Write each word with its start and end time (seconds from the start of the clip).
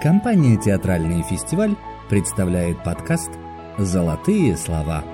Компания 0.00 0.56
«Театральный 0.56 1.24
фестиваль» 1.24 1.74
представляет 2.08 2.84
подкаст 2.84 3.32
«Золотые 3.78 4.56
слова». 4.56 5.04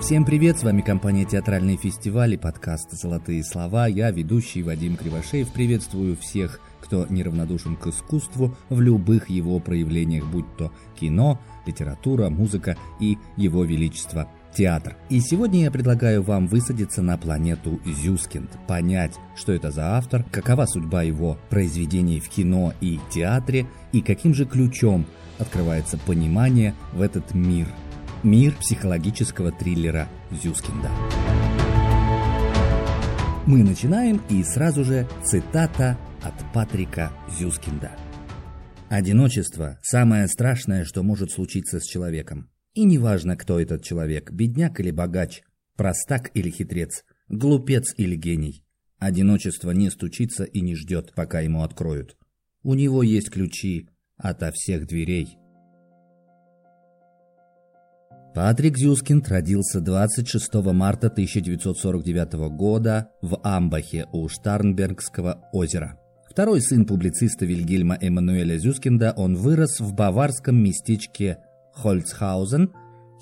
Всем 0.00 0.24
привет, 0.24 0.58
с 0.58 0.62
вами 0.62 0.80
компания 0.80 1.26
«Театральный 1.26 1.76
фестиваль» 1.76 2.32
и 2.32 2.38
подкаст 2.38 2.92
«Золотые 2.92 3.44
слова». 3.44 3.88
Я, 3.88 4.10
ведущий 4.10 4.62
Вадим 4.62 4.96
Кривошеев, 4.96 5.52
приветствую 5.52 6.16
всех, 6.16 6.58
кто 6.80 7.04
неравнодушен 7.10 7.76
к 7.76 7.88
искусству 7.88 8.56
в 8.70 8.80
любых 8.80 9.28
его 9.28 9.60
проявлениях, 9.60 10.24
будь 10.24 10.46
то 10.56 10.72
кино, 10.98 11.38
литература, 11.66 12.30
музыка 12.30 12.78
и 13.00 13.18
его 13.36 13.64
величество 13.64 14.30
театр. 14.56 14.96
И 15.10 15.20
сегодня 15.20 15.64
я 15.64 15.70
предлагаю 15.70 16.22
вам 16.22 16.46
высадиться 16.46 17.02
на 17.02 17.18
планету 17.18 17.80
Зюскинд, 17.84 18.50
понять, 18.66 19.14
что 19.36 19.52
это 19.52 19.70
за 19.70 19.96
автор, 19.96 20.24
какова 20.32 20.66
судьба 20.66 21.02
его 21.02 21.38
произведений 21.50 22.20
в 22.20 22.28
кино 22.28 22.72
и 22.80 22.98
театре, 23.10 23.66
и 23.92 24.00
каким 24.00 24.34
же 24.34 24.46
ключом 24.46 25.06
открывается 25.38 25.98
понимание 25.98 26.74
в 26.92 27.02
этот 27.02 27.34
мир. 27.34 27.68
Мир 28.22 28.54
психологического 28.54 29.52
триллера 29.52 30.08
Зюскинда. 30.30 30.90
Мы 33.46 33.62
начинаем 33.62 34.20
и 34.30 34.42
сразу 34.42 34.84
же 34.84 35.06
цитата 35.24 35.98
от 36.22 36.34
Патрика 36.52 37.12
Зюскинда. 37.38 37.92
Одиночество– 38.88 39.78
самое 39.82 40.26
страшное, 40.26 40.84
что 40.84 41.02
может 41.02 41.30
случиться 41.30 41.78
с 41.78 41.84
человеком. 41.84 42.48
И 42.76 42.84
неважно, 42.84 43.36
кто 43.36 43.58
этот 43.58 43.82
человек, 43.82 44.30
бедняк 44.30 44.80
или 44.80 44.90
богач, 44.90 45.40
простак 45.76 46.30
или 46.34 46.50
хитрец, 46.50 47.06
глупец 47.30 47.94
или 47.96 48.16
гений. 48.16 48.62
Одиночество 48.98 49.70
не 49.70 49.88
стучится 49.88 50.44
и 50.44 50.60
не 50.60 50.74
ждет, 50.74 51.14
пока 51.14 51.40
ему 51.40 51.62
откроют. 51.62 52.18
У 52.62 52.74
него 52.74 53.02
есть 53.02 53.30
ключи 53.30 53.88
ото 54.18 54.52
всех 54.52 54.86
дверей. 54.86 55.38
Патрик 58.34 58.76
Зюскинд 58.76 59.26
родился 59.28 59.80
26 59.80 60.54
марта 60.74 61.06
1949 61.06 62.34
года 62.54 63.08
в 63.22 63.40
Амбахе 63.42 64.06
у 64.12 64.28
Штарнбергского 64.28 65.48
озера. 65.54 65.98
Второй 66.28 66.60
сын 66.60 66.84
публициста 66.84 67.46
Вильгельма 67.46 67.96
Эммануэля 67.98 68.58
Зюскинда, 68.58 69.14
он 69.16 69.36
вырос 69.36 69.80
в 69.80 69.94
баварском 69.94 70.62
местечке 70.62 71.38
Хольцхаузен, 71.76 72.72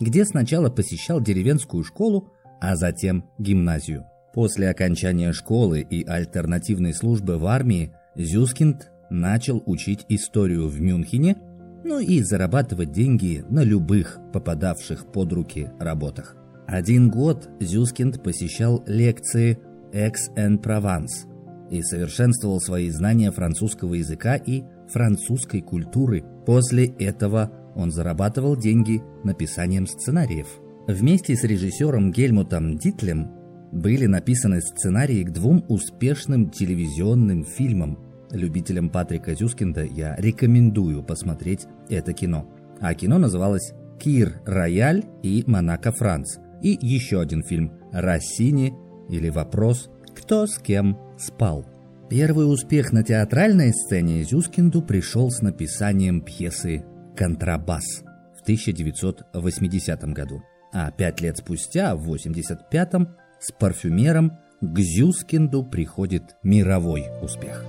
где 0.00 0.24
сначала 0.24 0.70
посещал 0.70 1.20
деревенскую 1.20 1.84
школу, 1.84 2.32
а 2.60 2.76
затем 2.76 3.24
гимназию. 3.38 4.04
После 4.32 4.68
окончания 4.68 5.32
школы 5.32 5.80
и 5.80 6.04
альтернативной 6.04 6.94
службы 6.94 7.38
в 7.38 7.46
армии 7.46 7.92
Зюскинд 8.16 8.90
начал 9.10 9.62
учить 9.66 10.06
историю 10.08 10.68
в 10.68 10.80
Мюнхене, 10.80 11.36
ну 11.84 11.98
и 11.98 12.22
зарабатывать 12.22 12.92
деньги 12.92 13.44
на 13.48 13.62
любых 13.62 14.18
попадавших 14.32 15.12
под 15.12 15.32
руки 15.32 15.70
работах. 15.78 16.36
Один 16.66 17.10
год 17.10 17.48
Зюскинд 17.60 18.22
посещал 18.22 18.82
лекции 18.86 19.58
«Экс-эн-Прованс» 19.92 21.26
и 21.70 21.82
совершенствовал 21.82 22.60
свои 22.60 22.90
знания 22.90 23.30
французского 23.30 23.94
языка 23.94 24.36
и 24.36 24.64
французской 24.88 25.60
культуры. 25.60 26.24
После 26.46 26.86
этого 26.86 27.50
он 27.74 27.90
зарабатывал 27.90 28.56
деньги 28.56 29.02
написанием 29.22 29.86
сценариев. 29.86 30.46
Вместе 30.86 31.34
с 31.34 31.44
режиссером 31.44 32.12
Гельмутом 32.12 32.76
Дитлем 32.76 33.30
были 33.72 34.06
написаны 34.06 34.60
сценарии 34.60 35.24
к 35.24 35.30
двум 35.30 35.64
успешным 35.68 36.50
телевизионным 36.50 37.44
фильмам. 37.44 37.98
Любителям 38.30 38.90
Патрика 38.90 39.34
Зюскинда 39.34 39.84
я 39.84 40.14
рекомендую 40.16 41.02
посмотреть 41.02 41.66
это 41.88 42.12
кино. 42.12 42.48
А 42.80 42.94
кино 42.94 43.18
называлось 43.18 43.72
«Кир 43.98 44.40
Рояль» 44.44 45.04
и 45.22 45.42
«Монако 45.46 45.92
Франц». 45.92 46.36
И 46.62 46.78
еще 46.80 47.20
один 47.20 47.42
фильм 47.42 47.72
«Рассини» 47.92 48.74
или 49.08 49.28
«Вопрос, 49.30 49.90
кто 50.14 50.46
с 50.46 50.58
кем 50.58 50.98
спал». 51.18 51.66
Первый 52.10 52.52
успех 52.52 52.92
на 52.92 53.02
театральной 53.02 53.72
сцене 53.72 54.22
Зюскинду 54.22 54.82
пришел 54.82 55.30
с 55.30 55.40
написанием 55.40 56.20
пьесы 56.20 56.84
«Контрабас» 57.16 58.02
в 58.36 58.42
1980 58.42 60.04
году, 60.12 60.42
а 60.72 60.90
пять 60.90 61.20
лет 61.20 61.38
спустя, 61.38 61.94
в 61.94 62.12
85-м, 62.12 63.08
с 63.40 63.52
парфюмером 63.52 64.32
к 64.60 64.78
Зюскинду 64.78 65.64
приходит 65.64 66.36
мировой 66.42 67.06
успех. 67.22 67.64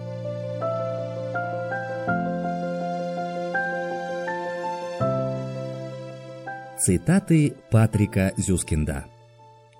Цитаты 6.80 7.56
Патрика 7.72 8.34
Зюскинда 8.38 9.06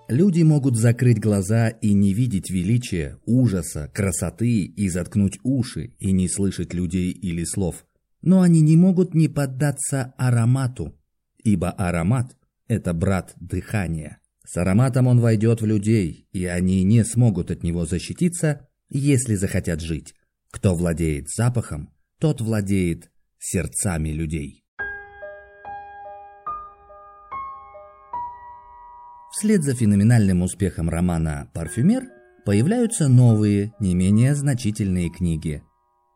Люди 0.08 0.44
могут 0.44 0.78
закрыть 0.78 1.20
глаза 1.20 1.70
и 1.70 1.94
не 1.94 2.14
видеть 2.14 2.52
величия, 2.52 3.18
ужаса, 3.26 3.90
красоты 3.94 4.62
и 4.62 4.90
заткнуть 4.90 5.40
уши 5.44 5.94
и 6.00 6.12
не 6.12 6.28
слышать 6.30 6.74
людей 6.74 7.12
или 7.12 7.44
слов– 7.44 7.86
но 8.26 8.42
они 8.42 8.60
не 8.60 8.76
могут 8.76 9.14
не 9.14 9.30
поддаться 9.30 10.14
аромату, 10.18 11.00
ибо 11.44 11.70
аромат– 11.70 12.36
это 12.68 12.94
брат 12.94 13.34
дыхания. 13.38 14.20
С 14.44 14.58
ароматом 14.58 15.08
он 15.08 15.22
войдет 15.22 15.62
в 15.62 15.66
людей, 15.66 16.28
и 16.32 16.46
они 16.46 16.84
не 16.84 17.06
смогут 17.06 17.52
от 17.52 17.64
него 17.64 17.86
защититься, 17.86 18.68
если 18.90 19.36
захотят 19.36 19.80
жить. 19.80 20.16
Кто 20.52 20.76
владеет 20.76 21.30
запахом, 21.30 21.94
тот 22.20 22.42
владеет 22.42 23.12
сердцами 23.38 24.10
людей. 24.10 24.64
Вслед 29.32 29.64
за 29.64 29.76
феноменальным 29.76 30.42
успехом 30.42 30.90
романа 30.90 31.52
«Парфюмер» 31.54 32.06
появляются 32.44 33.08
новые, 33.08 33.74
не 33.80 33.94
менее 33.94 34.34
значительные 34.34 35.10
книги. 35.12 35.62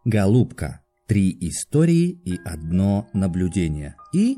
«Голубка» 0.06 0.82
Три 1.10 1.36
истории 1.42 2.22
и 2.24 2.38
одно 2.46 3.08
наблюдение. 3.14 3.96
И 4.14 4.38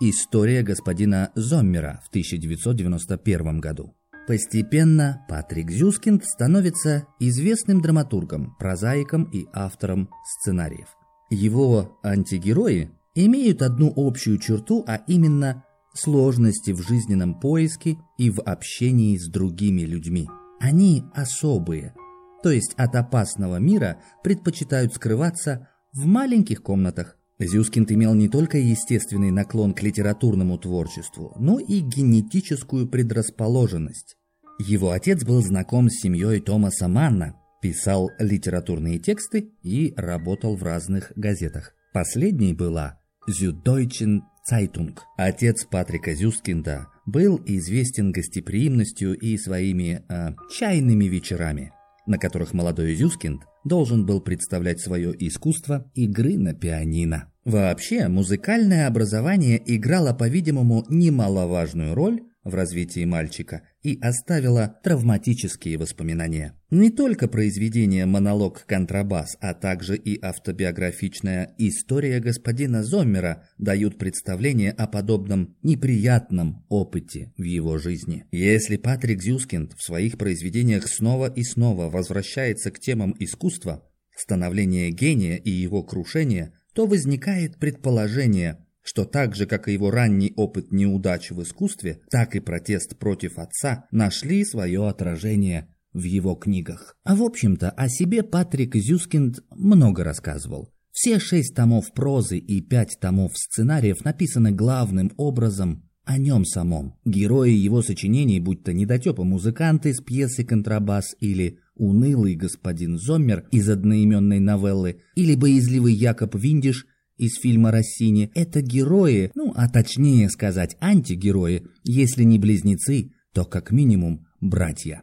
история 0.00 0.62
господина 0.62 1.32
Зоммера 1.34 2.00
в 2.04 2.10
1991 2.10 3.58
году. 3.58 3.96
Постепенно 4.28 5.26
Патрик 5.28 5.72
Зюскинд 5.72 6.24
становится 6.24 7.08
известным 7.18 7.80
драматургом, 7.80 8.54
прозаиком 8.56 9.24
и 9.32 9.46
автором 9.52 10.10
сценариев. 10.24 10.86
Его 11.28 11.98
антигерои 12.04 12.92
имеют 13.16 13.60
одну 13.60 13.92
общую 13.96 14.38
черту, 14.38 14.84
а 14.86 15.02
именно 15.08 15.64
сложности 15.92 16.70
в 16.70 16.82
жизненном 16.86 17.40
поиске 17.40 17.98
и 18.16 18.30
в 18.30 18.40
общении 18.42 19.18
с 19.18 19.28
другими 19.28 19.80
людьми. 19.80 20.28
Они 20.60 21.02
особые, 21.14 21.96
то 22.44 22.52
есть 22.52 22.74
от 22.76 22.94
опасного 22.94 23.56
мира 23.56 23.98
предпочитают 24.22 24.94
скрываться 24.94 25.68
в 25.92 26.06
маленьких 26.06 26.62
комнатах. 26.62 27.16
Зюскинд 27.38 27.90
имел 27.92 28.14
не 28.14 28.28
только 28.28 28.58
естественный 28.58 29.30
наклон 29.30 29.74
к 29.74 29.82
литературному 29.82 30.58
творчеству, 30.58 31.34
но 31.38 31.58
и 31.58 31.80
генетическую 31.80 32.86
предрасположенность. 32.88 34.16
Его 34.58 34.90
отец 34.90 35.24
был 35.24 35.42
знаком 35.42 35.90
с 35.90 36.00
семьей 36.00 36.40
Томаса 36.40 36.88
Манна, 36.88 37.36
писал 37.60 38.10
литературные 38.18 38.98
тексты 38.98 39.52
и 39.62 39.92
работал 39.96 40.56
в 40.56 40.62
разных 40.62 41.12
газетах. 41.16 41.74
Последней 41.92 42.54
была 42.54 43.00
Süddeutsche 43.28 44.20
Zeitung. 44.50 44.96
Отец 45.16 45.64
Патрика 45.64 46.14
Зюскинда 46.14 46.88
был 47.06 47.40
известен 47.44 48.12
гостеприимностью 48.12 49.18
и 49.18 49.36
своими 49.36 50.04
э, 50.08 50.34
чайными 50.56 51.04
вечерами, 51.04 51.72
на 52.06 52.18
которых 52.18 52.52
молодой 52.52 52.94
Зюскинд 52.94 53.42
должен 53.64 54.06
был 54.06 54.20
представлять 54.20 54.80
свое 54.80 55.14
искусство 55.26 55.90
игры 55.94 56.36
на 56.36 56.54
пианино. 56.54 57.30
Вообще, 57.44 58.08
музыкальное 58.08 58.86
образование 58.86 59.60
играло, 59.64 60.12
по-видимому, 60.12 60.84
немаловажную 60.88 61.94
роль 61.94 62.22
в 62.44 62.54
развитии 62.54 63.04
мальчика 63.04 63.62
и 63.82 63.98
оставила 64.00 64.76
травматические 64.82 65.78
воспоминания. 65.78 66.54
Не 66.70 66.90
только 66.90 67.28
произведение 67.28 68.06
«Монолог 68.06 68.64
контрабас», 68.66 69.36
а 69.40 69.54
также 69.54 69.96
и 69.96 70.18
автобиографичная 70.20 71.54
«История 71.58 72.20
господина 72.20 72.82
Зоммера» 72.82 73.48
дают 73.58 73.98
представление 73.98 74.72
о 74.72 74.86
подобном 74.86 75.56
неприятном 75.62 76.64
опыте 76.68 77.32
в 77.36 77.42
его 77.42 77.78
жизни. 77.78 78.24
Если 78.32 78.76
Патрик 78.76 79.22
Зюскинд 79.22 79.74
в 79.74 79.84
своих 79.84 80.18
произведениях 80.18 80.88
снова 80.88 81.30
и 81.30 81.42
снова 81.42 81.90
возвращается 81.90 82.70
к 82.70 82.80
темам 82.80 83.14
искусства, 83.18 83.88
становления 84.16 84.90
гения 84.90 85.36
и 85.36 85.50
его 85.50 85.82
крушения, 85.82 86.54
то 86.74 86.86
возникает 86.86 87.58
предположение– 87.58 88.58
что 88.82 89.04
так 89.04 89.34
же, 89.34 89.46
как 89.46 89.68
и 89.68 89.72
его 89.72 89.90
ранний 89.90 90.32
опыт 90.36 90.72
неудач 90.72 91.30
в 91.30 91.42
искусстве, 91.42 92.00
так 92.10 92.34
и 92.34 92.40
протест 92.40 92.98
против 92.98 93.38
отца 93.38 93.86
нашли 93.90 94.44
свое 94.44 94.88
отражение 94.88 95.68
в 95.92 96.02
его 96.02 96.34
книгах. 96.34 96.96
А 97.04 97.14
в 97.14 97.22
общем-то, 97.22 97.70
о 97.70 97.88
себе 97.88 98.22
Патрик 98.22 98.74
Зюскинд 98.76 99.40
много 99.50 100.04
рассказывал. 100.04 100.70
Все 100.90 101.18
шесть 101.18 101.54
томов 101.54 101.92
прозы 101.92 102.38
и 102.38 102.60
пять 102.60 102.98
томов 103.00 103.32
сценариев 103.34 104.04
написаны 104.04 104.52
главным 104.52 105.12
образом 105.16 105.88
о 106.04 106.18
нем 106.18 106.44
самом. 106.44 106.98
Герои 107.04 107.52
его 107.52 107.80
сочинений, 107.80 108.40
будь 108.40 108.64
то 108.64 108.72
недотепа 108.72 109.24
музыканты 109.24 109.90
из 109.90 110.00
пьесы 110.00 110.44
«Контрабас» 110.44 111.14
или 111.20 111.60
унылый 111.76 112.34
господин 112.34 112.98
Зоммер 112.98 113.46
из 113.50 113.68
одноименной 113.70 114.40
новеллы, 114.40 115.00
или 115.14 115.34
боязливый 115.34 115.94
Якоб 115.94 116.34
Виндиш 116.34 116.86
из 117.22 117.36
фильма 117.40 117.70
Россини, 117.70 118.32
это 118.34 118.60
герои, 118.60 119.30
ну, 119.36 119.52
а 119.54 119.68
точнее 119.68 120.28
сказать, 120.28 120.76
антигерои, 120.80 121.62
если 121.84 122.24
не 122.24 122.36
близнецы, 122.36 123.12
то 123.32 123.44
как 123.44 123.70
минимум 123.70 124.26
братья. 124.40 125.02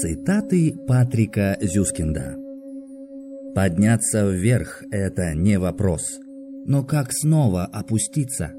Цитаты 0.00 0.72
Патрика 0.86 1.58
Зюскинда. 1.60 2.36
Подняться 3.56 4.30
вверх– 4.30 4.84
это 4.92 5.34
не 5.34 5.58
вопрос. 5.58 6.02
Но 6.64 6.84
как 6.84 7.12
снова 7.12 7.64
опуститься? 7.64 8.52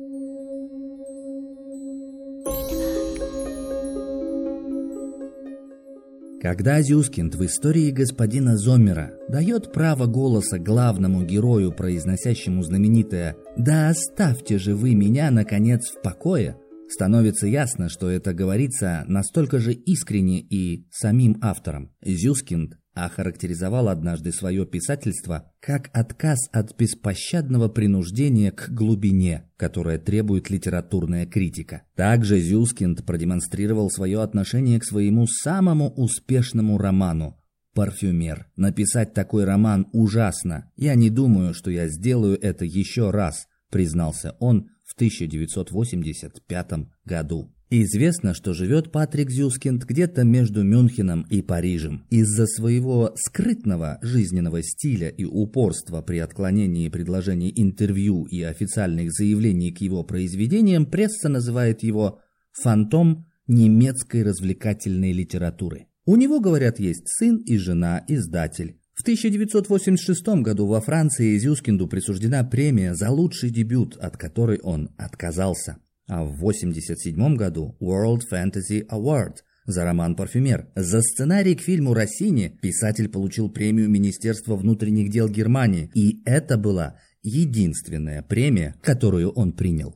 Когда 6.42 6.82
Зюскинд 6.82 7.36
в 7.36 7.46
истории 7.46 7.92
господина 7.92 8.58
Зоммера 8.58 9.12
дает 9.30 9.72
право 9.72 10.08
голоса 10.08 10.58
главному 10.58 11.22
герою, 11.24 11.72
произносящему 11.72 12.64
знаменитое 12.64 13.36
«Да 13.56 13.90
оставьте 13.90 14.58
же 14.58 14.76
вы 14.76 14.96
меня, 14.96 15.30
наконец, 15.30 15.92
в 15.92 16.02
покое», 16.02 16.58
становится 16.90 17.46
ясно, 17.46 17.90
что 17.90 18.10
это 18.10 18.34
говорится 18.34 19.04
настолько 19.08 19.60
же 19.60 19.74
искренне 19.74 20.42
и 20.42 20.88
самим 20.90 21.38
автором. 21.44 21.92
Зюскинд 22.04 22.74
охарактеризовал 22.94 23.88
однажды 23.90 24.32
свое 24.32 24.66
писательство 24.66 25.52
как 25.60 25.90
отказ 25.94 26.40
от 26.52 26.76
беспощадного 26.78 27.70
принуждения 27.70 28.52
к 28.52 28.70
глубине, 28.70 29.50
которое 29.58 29.98
требует 29.98 30.50
литературная 30.50 31.26
критика. 31.26 31.84
Также 31.96 32.40
Зюскинд 32.40 33.06
продемонстрировал 33.06 33.90
свое 33.90 34.22
отношение 34.22 34.80
к 34.80 34.86
своему 34.86 35.28
самому 35.28 35.90
успешному 35.90 36.78
роману 36.78 37.38
«Парфюмер». 37.74 38.48
Написать 38.56 39.14
такой 39.14 39.46
роман 39.46 39.88
ужасно. 39.94 40.70
Я 40.76 40.96
не 40.96 41.10
думаю, 41.10 41.54
что 41.54 41.72
я 41.72 41.88
сделаю 41.88 42.38
это 42.42 42.66
еще 42.66 43.12
раз, 43.12 43.48
признался 43.70 44.36
он 44.40 44.70
в 44.84 44.94
1985 44.96 46.72
году. 47.06 47.54
Известно, 47.74 48.34
что 48.34 48.54
живет 48.54 48.92
Патрик 48.92 49.32
Зюскинд 49.32 49.86
где-то 49.86 50.26
между 50.26 50.62
Мюнхеном 50.62 51.26
и 51.30 51.42
Парижем. 51.42 52.06
Из-за 52.10 52.46
своего 52.46 53.14
скрытного 53.16 53.98
жизненного 54.02 54.62
стиля 54.62 55.08
и 55.08 55.24
упорства 55.24 56.02
при 56.02 56.18
отклонении 56.18 56.90
предложений 56.90 57.54
интервью 57.56 58.26
и 58.26 58.42
официальных 58.42 59.14
заявлений 59.14 59.72
к 59.72 59.80
его 59.80 60.04
произведениям, 60.04 60.86
пресса 60.86 61.30
называет 61.30 61.82
его 61.82 62.20
«фантом 62.52 63.26
немецкой 63.48 64.24
развлекательной 64.24 65.14
литературы». 65.14 65.88
У 66.06 66.18
него, 66.18 66.42
говорят, 66.42 66.78
есть 66.78 67.08
сын 67.08 67.38
и 67.38 67.56
жена, 67.56 68.04
издатель. 68.10 68.82
В 68.96 69.02
1986 69.04 70.42
году 70.42 70.68
во 70.68 70.82
Франции 70.82 71.38
Зюскинду 71.38 71.88
присуждена 71.88 72.44
премия 72.44 72.96
за 72.96 73.12
лучший 73.12 73.50
дебют, 73.50 73.96
от 73.96 74.18
которой 74.18 74.60
он 74.60 74.90
отказался. 74.98 75.78
А 76.12 76.26
в 76.26 76.34
1987 76.40 77.36
году 77.38 77.78
World 77.80 78.24
Fantasy 78.30 78.86
Award 78.90 79.36
за 79.66 79.86
роман 79.86 80.18
«Парфюмер». 80.18 80.68
За 80.76 81.02
сценарий 81.02 81.56
к 81.56 81.62
фильму 81.62 81.94
«Россини» 81.94 82.60
писатель 82.62 83.08
получил 83.08 83.50
премию 83.50 83.90
Министерства 83.90 84.58
внутренних 84.58 85.10
дел 85.10 85.30
Германии, 85.30 85.90
и 85.94 86.22
это 86.26 86.58
была 86.58 86.98
единственная 87.24 88.24
премия, 88.24 88.76
которую 88.82 89.32
он 89.32 89.54
принял. 89.54 89.96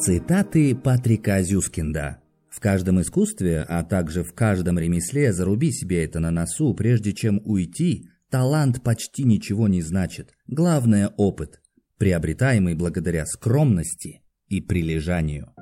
Цитаты 0.00 0.74
Патрика 0.74 1.40
Зюскинда 1.44 2.18
в 2.54 2.58
каждом 2.58 3.00
искусстве, 3.00 3.64
а 3.68 3.84
также 3.84 4.24
в 4.24 4.32
каждом 4.32 4.80
ремесле 4.80 5.32
заруби 5.32 5.70
себе 5.70 6.04
это 6.04 6.18
на 6.18 6.32
носу, 6.32 6.74
прежде 6.74 7.12
чем 7.12 7.40
уйти. 7.44 8.08
Талант 8.34 8.82
почти 8.82 9.22
ничего 9.22 9.68
не 9.68 9.80
значит. 9.80 10.32
Главное– 10.48 11.12
опыт, 11.16 11.60
приобретаемый 11.98 12.74
благодаря 12.74 13.26
скромности 13.26 14.22
и 14.48 14.60
прилежанию. 14.60 15.52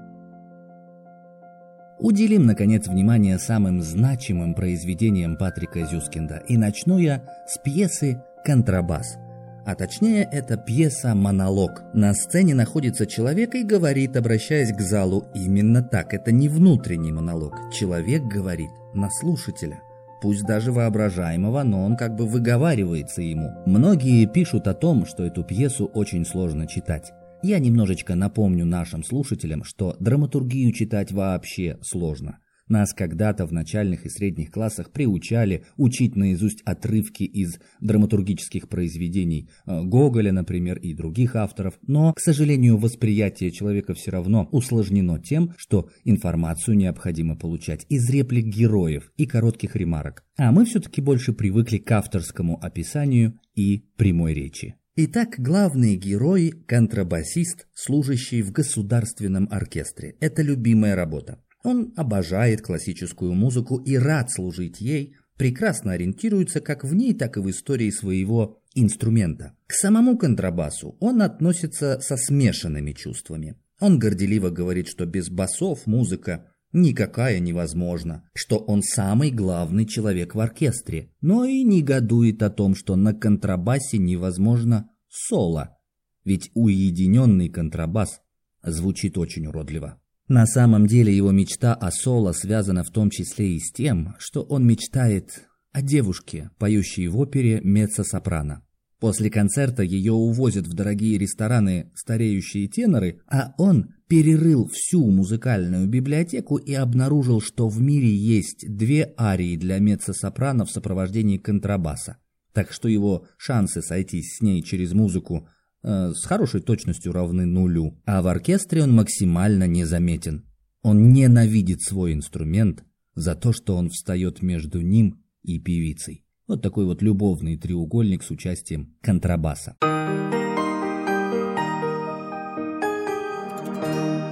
Уделим, 1.99 2.47
наконец, 2.47 2.89
внимание 2.89 3.39
самым 3.39 3.83
значимым 3.83 4.55
произведениям 4.55 5.37
Патрика 5.37 5.85
Зюскинда. 5.85 6.45
И 6.49 6.57
начну 6.57 6.97
я 6.97 7.29
с 7.47 7.59
пьесы 7.59 8.23
«Контрабас», 8.43 9.19
а 9.67 9.75
точнее, 9.75 10.27
это 10.33 10.57
пьеса-монолог. 10.57 11.83
На 11.93 12.15
сцене 12.15 12.55
находится 12.55 13.07
человек 13.07 13.55
и 13.55 13.65
говорит, 13.65 14.17
обращаясь 14.17 14.75
к 14.75 14.81
залу. 14.81 15.27
Именно 15.35 15.83
так, 15.83 16.15
это 16.15 16.33
не 16.33 16.49
внутренний 16.49 17.13
монолог. 17.13 17.55
Человек 17.71 18.23
говорит 18.23 18.71
на 18.95 19.11
слушателя. 19.11 19.83
Пусть 20.23 20.45
даже 20.45 20.71
воображаемого, 20.71 21.65
но 21.65 21.85
он 21.85 21.97
как 21.97 22.15
бы 22.15 22.27
выговаривается 22.27 23.23
ему. 23.23 23.51
Многие 23.67 24.25
пишут 24.27 24.69
о 24.69 24.75
том, 24.75 25.05
что 25.05 25.25
эту 25.25 25.43
пьесу 25.43 25.87
очень 25.87 26.25
сложно 26.25 26.69
читать. 26.69 27.13
Я 27.43 27.59
немножечко 27.59 28.15
напомню 28.15 28.65
нашим 28.65 29.03
слушателям, 29.03 29.65
что 29.65 29.97
драматургию 29.99 30.73
читать 30.73 31.11
вообще 31.11 31.77
сложно. 31.83 32.39
Нас 32.73 32.95
когда-то 32.95 33.45
в 33.45 33.53
начальных 33.53 34.07
и 34.07 34.09
средних 34.09 34.51
классах 34.51 34.93
приучали 34.93 35.67
учить 35.77 36.17
наизусть 36.17 36.63
отрывки 36.65 37.23
из 37.23 37.59
драматургических 37.83 38.67
произведений 38.67 39.51
э, 39.67 39.83
Гоголя, 39.83 40.33
например, 40.33 40.79
и 40.79 40.95
других 40.95 41.37
авторов, 41.37 41.75
но, 41.87 42.15
к 42.15 42.21
сожалению, 42.21 42.79
восприятие 42.79 43.51
человека 43.51 43.93
все 43.93 44.11
равно 44.11 44.49
усложнено 44.53 45.19
тем, 45.19 45.53
что 45.59 45.91
информацию 46.05 46.75
необходимо 46.79 47.37
получать 47.37 47.85
из 47.91 48.09
реплик 48.09 48.47
героев 48.47 49.13
и 49.19 49.27
коротких 49.27 49.77
ремарок. 49.77 50.25
А 50.39 50.51
мы 50.51 50.65
все-таки 50.65 51.03
больше 51.03 51.35
привыкли 51.35 51.77
к 51.77 51.93
авторскому 51.93 52.59
описанию 52.65 53.39
и 53.55 53.85
прямой 53.99 54.33
речи. 54.33 54.77
Итак, 54.97 55.35
главный 55.37 55.97
герой– 55.97 56.55
контрабасист, 56.67 57.67
служащий 57.75 58.41
в 58.41 58.51
государственном 58.51 59.47
оркестре. 59.51 60.17
Это 60.21 60.41
любимая 60.41 60.97
работа. 60.97 61.39
Он 61.63 61.93
обожает 61.97 62.63
классическую 62.63 63.35
музыку 63.35 63.77
и 63.77 63.97
рад 63.97 64.31
служить 64.31 64.81
ей, 64.81 65.15
прекрасно 65.37 65.93
ориентируется 65.93 66.61
как 66.61 66.85
в 66.85 66.95
ней, 66.95 67.15
так 67.15 67.37
и 67.37 67.41
в 67.41 67.49
истории 67.51 67.91
своего 67.91 68.61
инструмента. 68.75 69.55
К 69.67 69.73
самому 69.73 70.17
контрабасу 70.19 70.97
он 71.01 71.23
относится 71.23 72.01
со 72.01 72.17
смешанными 72.17 72.93
чувствами. 72.93 73.57
Он 73.81 73.99
горделиво 73.99 74.51
говорит, 74.51 74.89
что 74.89 75.07
без 75.07 75.29
басов 75.29 75.87
музыка 75.87 76.47
никакая 76.73 77.39
невозможна, 77.39 78.29
что 78.35 78.59
он 78.59 78.83
самый 78.83 79.31
главный 79.31 79.87
человек 79.87 80.35
в 80.35 80.41
оркестре, 80.41 81.11
но 81.21 81.45
и 81.45 81.63
негодует 81.63 82.43
о 82.43 82.51
том, 82.51 82.75
что 82.75 82.97
на 82.97 83.13
контрабасе 83.13 83.99
невозможно 83.99 84.91
соло, 85.09 85.77
ведь 86.25 86.51
уединенный 86.55 87.49
контрабас 87.49 88.21
звучит 88.63 89.19
очень 89.19 89.47
уродливо. 89.47 90.02
На 90.33 90.47
самом 90.47 90.87
деле 90.87 91.15
его 91.15 91.31
мечта 91.31 91.75
о 91.75 91.91
соло 91.91 92.33
связана 92.33 92.85
в 92.85 92.91
том 92.91 93.11
числе 93.11 93.57
и 93.57 93.59
с 93.59 93.71
тем, 93.71 94.15
что 94.19 94.41
он 94.41 94.67
мечтает 94.67 95.47
о 95.73 95.83
девушке, 95.83 96.49
поющей 96.59 97.07
в 97.09 97.19
опере 97.19 97.61
меццо-сопрано. 97.63 98.63
После 98.99 99.29
концерта 99.29 99.83
ее 99.83 100.13
увозят 100.13 100.67
в 100.67 100.73
дорогие 100.73 101.19
рестораны 101.19 101.93
стареющие 101.95 102.67
теноры, 102.67 103.21
а 103.31 103.53
он 103.59 103.91
перерыл 104.09 104.71
всю 104.73 105.05
музыкальную 105.11 105.87
библиотеку 105.87 106.57
и 106.57 106.73
обнаружил, 106.73 107.43
что 107.43 107.69
в 107.69 107.79
мире 107.83 108.09
есть 108.09 108.65
две 108.67 109.13
арии 109.21 109.59
для 109.59 109.81
меццо-сопрано 109.81 110.65
в 110.65 110.71
сопровождении 110.71 111.37
контрабаса. 111.37 112.17
Так 112.55 112.73
что 112.73 112.89
его 112.89 113.27
шансы 113.37 113.83
сойтись 113.83 114.39
с 114.39 114.41
ней 114.41 114.63
через 114.63 114.95
музыку 114.95 115.47
Э, 115.85 116.13
с 116.15 116.25
хорошей 116.25 116.61
точностью 116.61 117.13
равны 117.13 117.45
нулю, 117.45 118.01
а 118.07 118.23
в 118.23 118.29
оркестре 118.29 118.85
он 118.85 118.93
максимально 118.93 119.67
незаметен. 119.67 120.47
Он 120.83 121.13
ненавидит 121.13 121.83
свой 121.83 122.13
инструмент 122.13 122.85
за 123.15 123.35
то, 123.35 123.53
что 123.53 123.77
он 123.77 123.89
встает 123.91 124.43
между 124.43 124.81
ним 124.81 125.23
и 125.43 125.59
певицей. 125.59 126.25
Вот 126.47 126.63
такой 126.63 126.85
вот 126.85 127.03
любовный 127.03 127.57
треугольник 127.57 128.23
с 128.23 128.31
участием 128.31 128.95
контрабаса. 129.01 129.77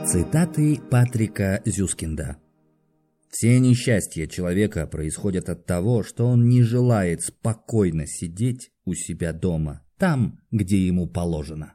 Цитаты 0.07 0.81
Патрика 0.91 1.63
Зюскинда. 1.65 2.37
Все 3.29 3.61
несчастья 3.61 4.27
человека 4.27 4.87
происходят 4.89 5.49
от 5.49 5.67
того, 5.67 6.03
что 6.03 6.27
он 6.27 6.49
не 6.49 6.63
желает 6.63 7.23
спокойно 7.23 8.07
сидеть 8.07 8.71
у 8.85 8.95
себя 8.95 9.33
дома 9.33 9.83
там, 10.01 10.41
где 10.51 10.85
ему 10.85 11.07
положено. 11.07 11.75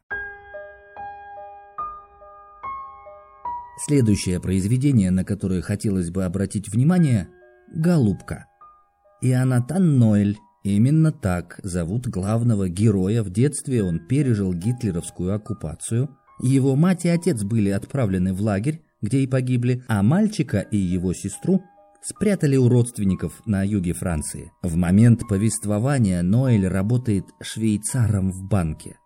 Следующее 3.77 4.39
произведение, 4.39 5.11
на 5.11 5.23
которое 5.23 5.61
хотелось 5.61 6.09
бы 6.09 6.25
обратить 6.25 6.69
внимание– 6.69 7.29
«Голубка». 7.73 8.47
Ионатан 9.21 9.99
Ноэль. 9.99 10.37
Именно 10.63 11.11
так 11.11 11.59
зовут 11.63 12.07
главного 12.07 12.67
героя. 12.67 13.21
В 13.21 13.29
детстве 13.29 13.83
он 13.83 13.99
пережил 13.99 14.53
гитлеровскую 14.53 15.35
оккупацию. 15.35 16.09
Его 16.41 16.75
мать 16.75 17.05
и 17.05 17.09
отец 17.09 17.43
были 17.43 17.69
отправлены 17.69 18.33
в 18.33 18.41
лагерь, 18.41 18.81
где 19.01 19.19
и 19.19 19.27
погибли, 19.27 19.83
а 19.87 20.01
мальчика 20.01 20.59
и 20.59 20.77
его 20.77 21.13
сестру 21.13 21.63
спрятали 22.05 22.55
у 22.55 22.69
родственников 22.69 23.41
на 23.45 23.63
юге 23.63 23.93
Франции. 23.93 24.51
В 24.61 24.75
момент 24.75 25.27
повествования 25.27 26.21
Ноэль 26.21 26.67
работает 26.67 27.25
швейцаром 27.41 28.31
в 28.31 28.47
банке. 28.47 28.97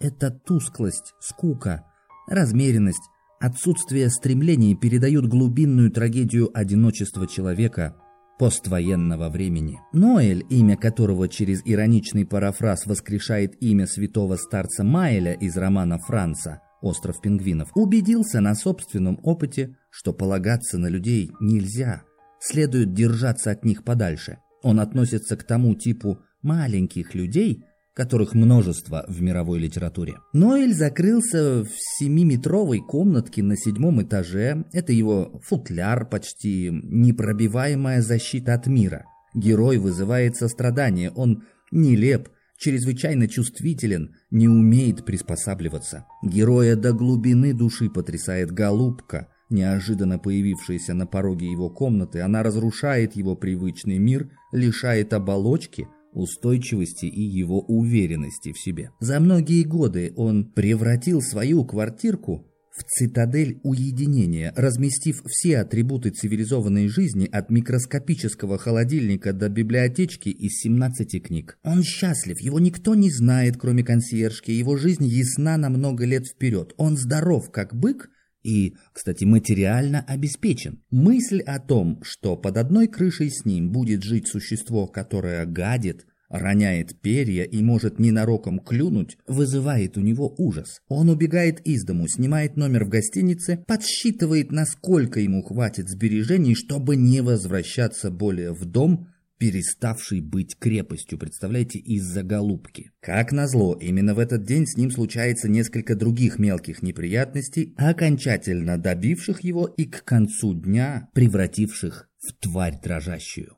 Это 0.00 0.30
тусклость, 0.30 1.14
скука, 1.20 1.84
размеренность, 2.26 3.08
отсутствие 3.40 4.10
стремлений 4.10 4.74
передают 4.74 5.26
глубинную 5.26 5.92
трагедию 5.92 6.50
одиночества 6.52 7.28
человека 7.28 7.96
поствоенного 8.38 9.28
времени. 9.28 9.80
Ноэль, 9.92 10.44
имя 10.48 10.76
которого 10.76 11.28
через 11.28 11.60
ироничный 11.64 12.26
парафраз 12.26 12.86
воскрешает 12.86 13.60
имя 13.62 13.86
святого 13.86 14.36
старца 14.36 14.82
Майеля 14.82 15.32
из 15.32 15.56
романа 15.56 15.98
Франца 15.98 16.60
«Остров 16.80 17.20
пингвинов», 17.20 17.70
убедился 17.74 18.40
на 18.40 18.54
собственном 18.54 19.18
опыте, 19.24 19.76
что 19.90 20.12
полагаться 20.12 20.78
на 20.78 20.86
людей 20.86 21.32
нельзя, 21.40 22.04
следует 22.40 22.92
держаться 22.92 23.50
от 23.50 23.64
них 23.64 23.84
подальше. 23.84 24.38
Он 24.62 24.80
относится 24.80 25.36
к 25.36 25.44
тому 25.44 25.74
типу 25.74 26.20
маленьких 26.42 27.14
людей, 27.14 27.64
которых 27.94 28.32
множество 28.32 29.04
в 29.08 29.20
мировой 29.22 29.58
литературе. 29.58 30.18
Ноэль 30.32 30.72
закрылся 30.72 31.64
в 31.64 31.70
семиметровой 31.98 32.78
комнатке 32.78 33.42
на 33.42 33.56
седьмом 33.56 34.00
этаже. 34.02 34.64
Это 34.72 34.92
его 34.92 35.40
футляр, 35.44 36.08
почти 36.08 36.70
непробиваемая 36.70 38.00
защита 38.00 38.54
от 38.54 38.68
мира. 38.68 39.04
Герой 39.34 39.78
вызывает 39.78 40.36
сострадание, 40.36 41.10
он 41.10 41.42
нелеп, 41.72 42.28
чрезвычайно 42.56 43.26
чувствителен, 43.26 44.14
не 44.30 44.48
умеет 44.48 45.04
приспосабливаться. 45.04 46.06
Героя 46.22 46.76
до 46.76 46.92
глубины 46.92 47.52
души 47.52 47.90
потрясает 47.90 48.52
голубка, 48.52 49.28
неожиданно 49.50 50.18
появившаяся 50.18 50.94
на 50.94 51.06
пороге 51.06 51.50
его 51.50 51.70
комнаты. 51.70 52.20
Она 52.20 52.42
разрушает 52.42 53.16
его 53.16 53.36
привычный 53.36 53.98
мир, 53.98 54.30
лишает 54.52 55.12
оболочки– 55.12 55.88
устойчивости 56.12 57.06
и 57.06 57.22
его 57.22 57.60
уверенности 57.60 58.52
в 58.52 58.58
себе. 58.58 58.90
За 59.00 59.20
многие 59.20 59.62
годы 59.62 60.12
он 60.16 60.44
превратил 60.44 61.22
свою 61.22 61.64
квартирку 61.64 62.44
в 62.76 62.84
цитадель 62.84 63.58
уединения, 63.64 64.52
разместив 64.56 65.22
все 65.26 65.58
атрибуты 65.58 66.10
цивилизованной 66.10 66.88
жизни 66.88 67.26
от 67.26 67.50
микроскопического 67.50 68.56
холодильника 68.56 69.32
до 69.32 69.48
библиотечки 69.48 70.28
из 70.28 70.60
17 70.60 71.22
книг. 71.24 71.58
Он 71.64 71.82
счастлив, 71.82 72.40
его 72.40 72.60
никто 72.60 72.94
не 72.94 73.10
знает, 73.10 73.56
кроме 73.56 73.82
консьержки, 73.82 74.52
его 74.52 74.76
жизнь 74.76 75.06
ясна 75.06 75.56
на 75.56 75.70
много 75.70 76.04
лет 76.04 76.26
вперед. 76.26 76.72
Он 76.76 76.96
здоров, 76.96 77.50
как 77.50 77.74
бык, 77.74 78.10
и, 78.42 78.76
кстати, 78.92 79.24
материально 79.24 80.04
обеспечен. 80.06 80.82
Мысль 80.90 81.40
о 81.40 81.58
том, 81.58 82.00
что 82.02 82.36
под 82.36 82.56
одной 82.56 82.88
крышей 82.88 83.30
с 83.30 83.44
ним 83.44 83.70
будет 83.70 84.02
жить 84.02 84.28
существо, 84.28 84.86
которое 84.86 85.44
гадит, 85.46 86.06
роняет 86.28 87.00
перья 87.00 87.44
и 87.44 87.62
может 87.62 87.98
ненароком 87.98 88.58
клюнуть, 88.58 89.18
вызывает 89.26 89.96
у 89.96 90.00
него 90.00 90.34
ужас. 90.38 90.80
Он 90.88 91.08
убегает 91.08 91.60
из 91.66 91.84
дому, 91.84 92.06
снимает 92.08 92.56
номер 92.56 92.84
в 92.84 92.88
гостинице, 92.88 93.64
подсчитывает, 93.66 94.52
насколько 94.52 95.20
ему 95.20 95.42
хватит 95.42 95.88
сбережений, 95.88 96.54
чтобы 96.54 96.96
не 96.96 97.22
возвращаться 97.22 98.10
более 98.10 98.52
в 98.52 98.64
дом, 98.64 99.08
переставший 99.38 100.20
быть 100.20 100.56
крепостью, 100.58 101.18
представляете, 101.18 101.78
из-за 101.78 102.22
голубки. 102.22 102.90
Как 103.00 103.32
назло, 103.32 103.76
именно 103.80 104.14
в 104.14 104.18
этот 104.18 104.44
день 104.44 104.66
с 104.66 104.76
ним 104.76 104.90
случается 104.90 105.48
несколько 105.48 105.94
других 105.94 106.38
мелких 106.38 106.82
неприятностей, 106.82 107.74
окончательно 107.76 108.78
добивших 108.78 109.40
его 109.40 109.66
и 109.66 109.84
к 109.84 110.04
концу 110.04 110.54
дня 110.54 111.08
превративших 111.14 112.08
в 112.18 112.32
тварь 112.34 112.78
дрожащую. 112.82 113.56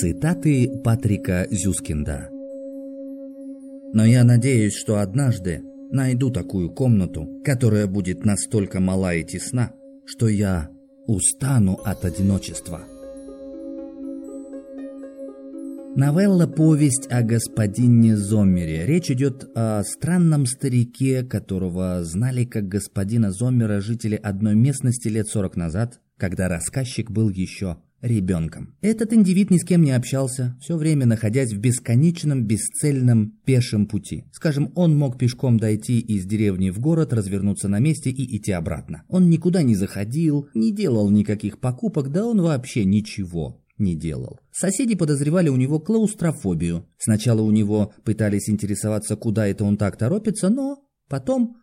Цитаты 0.00 0.68
Патрика 0.82 1.46
Зюскинда 1.50 2.30
Но 3.92 4.04
я 4.06 4.24
надеюсь, 4.24 4.74
что 4.74 5.00
однажды 5.00 5.62
найду 5.92 6.30
такую 6.30 6.70
комнату, 6.70 7.28
которая 7.44 7.86
будет 7.86 8.24
настолько 8.24 8.80
мала 8.80 9.14
и 9.14 9.22
тесна, 9.22 9.72
что 10.06 10.28
я 10.28 10.71
устану 11.06 11.74
от 11.84 12.04
одиночества. 12.04 12.80
Новелла 15.94 16.46
«Повесть 16.46 17.06
о 17.10 17.22
господине 17.22 18.16
Зоммере». 18.16 18.86
Речь 18.86 19.10
идет 19.10 19.50
о 19.54 19.82
странном 19.84 20.46
старике, 20.46 21.22
которого 21.22 22.02
знали 22.02 22.44
как 22.44 22.66
господина 22.66 23.30
Зоммера 23.30 23.80
жители 23.80 24.16
одной 24.16 24.54
местности 24.54 25.08
лет 25.08 25.28
40 25.28 25.56
назад, 25.56 26.00
когда 26.16 26.48
рассказчик 26.48 27.10
был 27.10 27.28
еще 27.28 27.76
ребенком. 28.02 28.74
Этот 28.82 29.12
индивид 29.12 29.50
ни 29.50 29.58
с 29.58 29.64
кем 29.64 29.82
не 29.82 29.92
общался, 29.92 30.56
все 30.60 30.76
время 30.76 31.06
находясь 31.06 31.52
в 31.52 31.58
бесконечном 31.58 32.44
бесцельном 32.44 33.38
пешем 33.44 33.86
пути. 33.86 34.24
Скажем, 34.32 34.72
он 34.74 34.96
мог 34.96 35.18
пешком 35.18 35.58
дойти 35.58 36.00
из 36.00 36.26
деревни 36.26 36.70
в 36.70 36.80
город, 36.80 37.12
развернуться 37.12 37.68
на 37.68 37.78
месте 37.78 38.10
и 38.10 38.36
идти 38.36 38.52
обратно. 38.52 39.04
Он 39.08 39.30
никуда 39.30 39.62
не 39.62 39.74
заходил, 39.74 40.48
не 40.54 40.72
делал 40.72 41.10
никаких 41.10 41.58
покупок, 41.58 42.10
да 42.10 42.26
он 42.26 42.42
вообще 42.42 42.84
ничего 42.84 43.62
не 43.78 43.96
делал. 43.96 44.38
Соседи 44.52 44.94
подозревали 44.94 45.48
у 45.48 45.56
него 45.56 45.80
клаустрофобию. 45.80 46.86
Сначала 46.98 47.42
у 47.42 47.50
него 47.50 47.92
пытались 48.04 48.48
интересоваться, 48.48 49.16
куда 49.16 49.46
это 49.46 49.64
он 49.64 49.76
так 49.76 49.96
торопится, 49.96 50.50
но 50.50 50.78
потом 51.08 51.56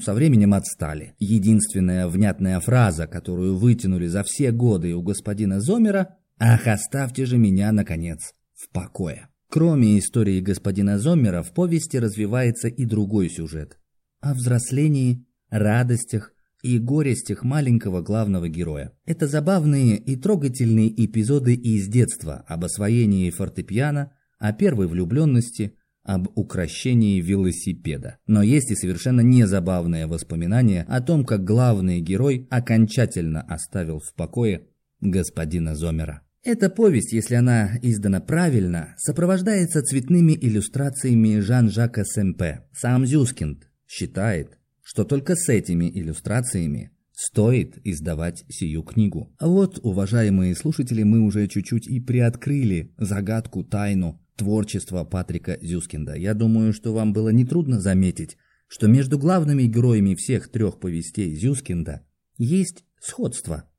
со 0.00 0.14
временем 0.14 0.54
отстали. 0.54 1.14
Единственная 1.18 2.06
внятная 2.06 2.60
фраза, 2.60 3.06
которую 3.06 3.56
вытянули 3.56 4.06
за 4.06 4.22
все 4.22 4.52
годы 4.52 4.94
у 4.94 5.02
господина 5.02 5.60
Зомера 5.60 6.18
«Ах, 6.38 6.66
оставьте 6.66 7.26
же 7.26 7.38
меня, 7.38 7.72
наконец, 7.72 8.34
в 8.54 8.70
покое». 8.70 9.28
Кроме 9.48 9.98
истории 9.98 10.40
господина 10.40 10.98
Зомера, 10.98 11.42
в 11.42 11.52
повести 11.52 11.98
развивается 11.98 12.68
и 12.68 12.84
другой 12.84 13.28
сюжет. 13.28 13.78
О 14.20 14.34
взрослении, 14.34 15.26
радостях 15.50 16.32
и 16.62 16.78
горестях 16.78 17.42
маленького 17.42 18.00
главного 18.00 18.48
героя. 18.48 18.92
Это 19.04 19.26
забавные 19.26 19.96
и 19.98 20.16
трогательные 20.16 20.88
эпизоды 21.04 21.54
из 21.54 21.88
детства 21.88 22.44
об 22.46 22.64
освоении 22.64 23.30
фортепиано, 23.30 24.12
о 24.38 24.52
первой 24.52 24.86
влюбленности, 24.86 25.76
об 26.04 26.28
украшении 26.36 27.20
велосипеда. 27.20 28.18
Но 28.26 28.42
есть 28.42 28.70
и 28.70 28.76
совершенно 28.76 29.20
незабавное 29.20 30.06
воспоминание 30.06 30.84
о 30.88 31.00
том, 31.00 31.24
как 31.24 31.44
главный 31.44 32.00
герой 32.00 32.46
окончательно 32.50 33.42
оставил 33.42 34.00
в 34.00 34.14
покое 34.14 34.66
господина 35.00 35.74
Зомера. 35.74 36.22
Эта 36.44 36.70
повесть, 36.70 37.12
если 37.12 37.36
она 37.36 37.78
издана 37.82 38.20
правильно, 38.20 38.94
сопровождается 38.98 39.80
цветными 39.82 40.32
иллюстрациями 40.32 41.38
Жан-Жака 41.38 42.02
Семпе. 42.04 42.64
Сам 42.72 43.06
Зюскинд 43.06 43.68
считает, 43.86 44.58
что 44.82 45.04
только 45.04 45.36
с 45.36 45.48
этими 45.48 45.88
иллюстрациями 45.88 46.90
стоит 47.12 47.78
издавать 47.84 48.44
сию 48.48 48.82
книгу. 48.82 49.32
Вот, 49.40 49.78
уважаемые 49.82 50.56
слушатели, 50.56 51.04
мы 51.04 51.20
уже 51.20 51.46
чуть-чуть 51.46 51.86
и 51.86 52.00
приоткрыли 52.00 52.92
загадку, 52.98 53.62
тайну 53.62 54.20
творчества 54.42 55.04
Патрика 55.04 55.56
Зюскинда. 55.62 56.14
Я 56.16 56.34
думаю, 56.34 56.72
что 56.72 56.92
вам 56.92 57.12
было 57.12 57.28
нетрудно 57.28 57.80
заметить, 57.80 58.36
что 58.66 58.88
между 58.88 59.16
главными 59.16 59.62
героями 59.64 60.16
всех 60.16 60.50
трех 60.50 60.80
повестей 60.80 61.32
Зюскинда 61.36 62.04
есть 62.38 62.84
сходство. 63.00 63.70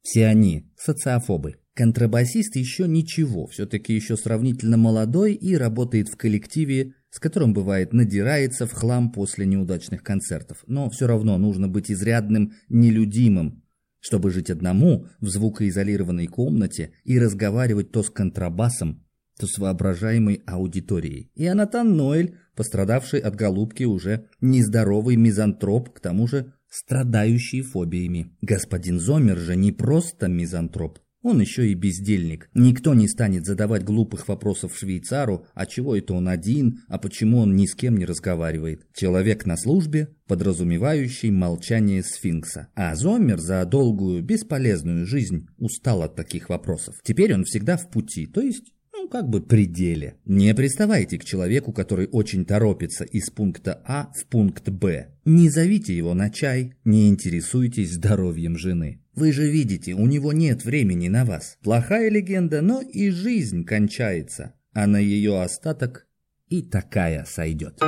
Все 0.00 0.26
они 0.26 0.72
социофобы. 0.78 1.56
Контрабасист 1.74 2.56
еще 2.56 2.88
ничего, 2.88 3.46
все-таки 3.48 3.92
еще 3.92 4.16
сравнительно 4.16 4.78
молодой 4.78 5.34
и 5.34 5.54
работает 5.54 6.08
в 6.08 6.16
коллективе, 6.16 6.94
с 7.10 7.18
которым 7.18 7.52
бывает 7.52 7.92
надирается 7.92 8.66
в 8.66 8.72
хлам 8.72 9.12
после 9.12 9.44
неудачных 9.44 10.02
концертов. 10.02 10.64
Но 10.66 10.88
все 10.88 11.06
равно 11.06 11.36
нужно 11.36 11.68
быть 11.68 11.90
изрядным 11.90 12.54
нелюдимым, 12.70 13.62
чтобы 14.00 14.30
жить 14.30 14.48
одному 14.48 15.08
в 15.20 15.28
звукоизолированной 15.28 16.28
комнате 16.28 16.92
и 17.04 17.18
разговаривать 17.18 17.90
то 17.90 18.02
с 18.02 18.08
контрабасом, 18.08 19.05
то 19.38 19.46
с 19.46 19.58
воображаемой 19.58 20.42
аудиторией. 20.46 21.30
И 21.34 21.46
Анатан 21.46 21.96
Ноэль, 21.96 22.36
пострадавший 22.54 23.20
от 23.20 23.36
голубки 23.36 23.84
уже 23.84 24.28
нездоровый 24.40 25.16
мизантроп, 25.16 25.90
к 25.90 26.00
тому 26.00 26.26
же 26.26 26.54
страдающий 26.68 27.62
фобиями. 27.62 28.36
Господин 28.40 28.98
Зомер 28.98 29.38
же 29.38 29.56
не 29.56 29.72
просто 29.72 30.28
мизантроп, 30.28 30.98
Он 31.22 31.40
еще 31.40 31.68
и 31.68 31.74
бездельник. 31.74 32.48
Никто 32.54 32.94
не 32.94 33.08
станет 33.08 33.46
задавать 33.46 33.82
глупых 33.82 34.28
вопросов 34.28 34.76
швейцару, 34.78 35.44
а 35.54 35.66
чего 35.66 35.96
это 35.96 36.14
он 36.14 36.28
один, 36.28 36.84
а 36.88 36.98
почему 36.98 37.38
он 37.38 37.56
ни 37.56 37.66
с 37.66 37.74
кем 37.74 37.96
не 37.96 38.04
разговаривает. 38.04 38.86
Человек 38.94 39.44
на 39.44 39.56
службе, 39.56 40.14
подразумевающий 40.28 41.30
молчание 41.30 42.04
сфинкса. 42.04 42.68
А 42.76 42.94
Зоммер 42.94 43.40
за 43.40 43.64
долгую, 43.64 44.22
бесполезную 44.22 45.04
жизнь 45.04 45.48
устал 45.58 46.02
от 46.02 46.14
таких 46.14 46.48
вопросов. 46.48 46.94
Теперь 47.02 47.34
он 47.34 47.42
всегда 47.42 47.76
в 47.76 47.90
пути, 47.90 48.26
то 48.26 48.40
есть 48.40 48.72
ну, 49.06 49.10
как 49.10 49.28
бы 49.28 49.40
пределе. 49.40 50.16
Не 50.24 50.52
приставайте 50.52 51.16
к 51.18 51.24
человеку, 51.24 51.72
который 51.72 52.08
очень 52.10 52.44
торопится 52.44 53.04
из 53.04 53.30
пункта 53.30 53.80
А 53.84 54.10
в 54.16 54.26
пункт 54.26 54.68
Б. 54.68 55.14
Не 55.24 55.48
зовите 55.48 55.96
его 55.96 56.12
на 56.12 56.28
чай, 56.28 56.74
не 56.84 57.08
интересуйтесь 57.08 57.92
здоровьем 57.92 58.58
жены. 58.58 59.00
Вы 59.14 59.32
же 59.32 59.48
видите, 59.48 59.94
у 59.94 60.06
него 60.06 60.32
нет 60.32 60.64
времени 60.64 61.06
на 61.06 61.24
вас. 61.24 61.56
Плохая 61.62 62.10
легенда, 62.10 62.62
но 62.62 62.82
и 62.82 63.10
жизнь 63.10 63.64
кончается, 63.64 64.54
а 64.72 64.88
на 64.88 64.98
ее 64.98 65.40
остаток 65.40 66.08
и 66.48 66.62
такая 66.62 67.24
сойдет. 67.26 67.78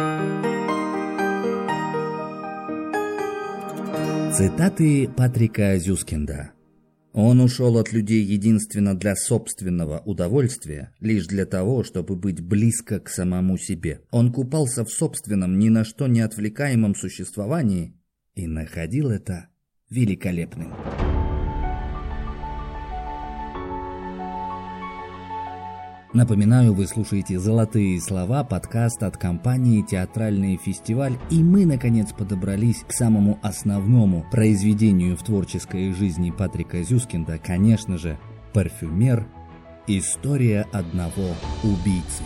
Цитаты 4.37 5.09
Патрика 5.09 5.77
Зюскинда 5.79 6.53
он 7.27 7.41
ушел 7.41 7.79
от 7.79 7.93
людей 7.93 8.23
единственно 8.23 8.97
для 8.97 9.17
собственного 9.17 10.01
удовольствия, 10.05 10.93
лишь 11.01 11.27
для 11.27 11.47
того, 11.47 11.83
чтобы 11.83 12.15
быть 12.15 12.41
близко 12.41 13.01
к 13.01 13.09
самому 13.09 13.59
себе. 13.59 14.03
Он 14.13 14.33
купался 14.33 14.85
в 14.85 14.91
собственном, 14.91 15.59
ни 15.59 15.69
на 15.69 15.85
что 15.85 16.07
не 16.07 16.21
отвлекаемом 16.21 16.95
существовании 16.95 17.95
и 18.37 18.47
находил 18.47 19.11
это 19.11 19.49
великолепным. 19.91 20.73
Напоминаю, 26.15 26.73
вы 26.73 26.87
слушаете 26.87 27.39
«Золотые 27.39 28.01
слова» 28.01 28.43
подкаст 28.43 29.03
от 29.03 29.19
компании 29.19 29.83
«Театральный 29.83 30.57
фестиваль» 30.57 31.19
и 31.31 31.43
мы, 31.43 31.67
наконец, 31.67 32.15
подобрались 32.15 32.83
к 32.89 32.93
самому 32.93 33.39
основному 33.43 34.25
произведению 34.31 35.19
в 35.19 35.23
творческой 35.23 35.93
жизни 35.93 36.31
Патрика 36.31 36.83
Зюскинда, 36.83 37.37
конечно 37.37 37.99
же, 37.99 38.19
«Парфюмер. 38.55 39.27
История 39.87 40.67
одного 40.73 41.35
убийцы». 41.63 42.23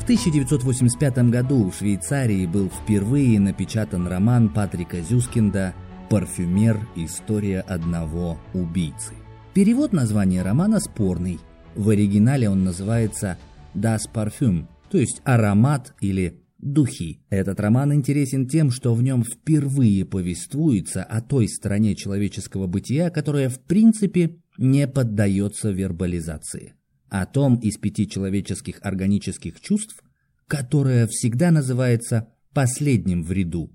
В 0.00 0.02
1985 0.02 1.30
году 1.30 1.70
в 1.70 1.74
Швейцарии 1.74 2.44
был 2.44 2.68
впервые 2.68 3.40
напечатан 3.40 4.06
роман 4.06 4.50
Патрика 4.50 5.00
Зюскинда. 5.00 5.74
История 6.94 7.60
одного 7.62 8.38
убийцы. 8.54 9.14
Перевод 9.54 9.92
названия 9.92 10.42
романа 10.42 10.78
спорный. 10.78 11.40
В 11.74 11.88
оригинале 11.88 12.48
он 12.48 12.62
называется 12.62 13.38
Das 13.74 14.02
Parfum, 14.14 14.66
то 14.88 14.98
есть 14.98 15.20
аромат 15.24 15.94
или 16.00 16.44
духи. 16.58 17.18
Этот 17.28 17.58
роман 17.58 17.92
интересен 17.92 18.46
тем, 18.46 18.70
что 18.70 18.94
в 18.94 19.02
нем 19.02 19.24
впервые 19.24 20.04
повествуется 20.04 21.02
о 21.02 21.20
той 21.20 21.48
стороне 21.48 21.96
человеческого 21.96 22.68
бытия, 22.68 23.10
которая 23.10 23.48
в 23.48 23.58
принципе 23.58 24.36
не 24.58 24.86
поддается 24.86 25.70
вербализации. 25.70 26.74
О 27.08 27.26
том 27.26 27.56
из 27.56 27.78
пяти 27.78 28.08
человеческих 28.08 28.78
органических 28.82 29.60
чувств, 29.60 30.02
которое 30.46 31.08
всегда 31.08 31.50
называется 31.50 32.28
последним 32.52 33.24
в 33.24 33.32
ряду 33.32 33.72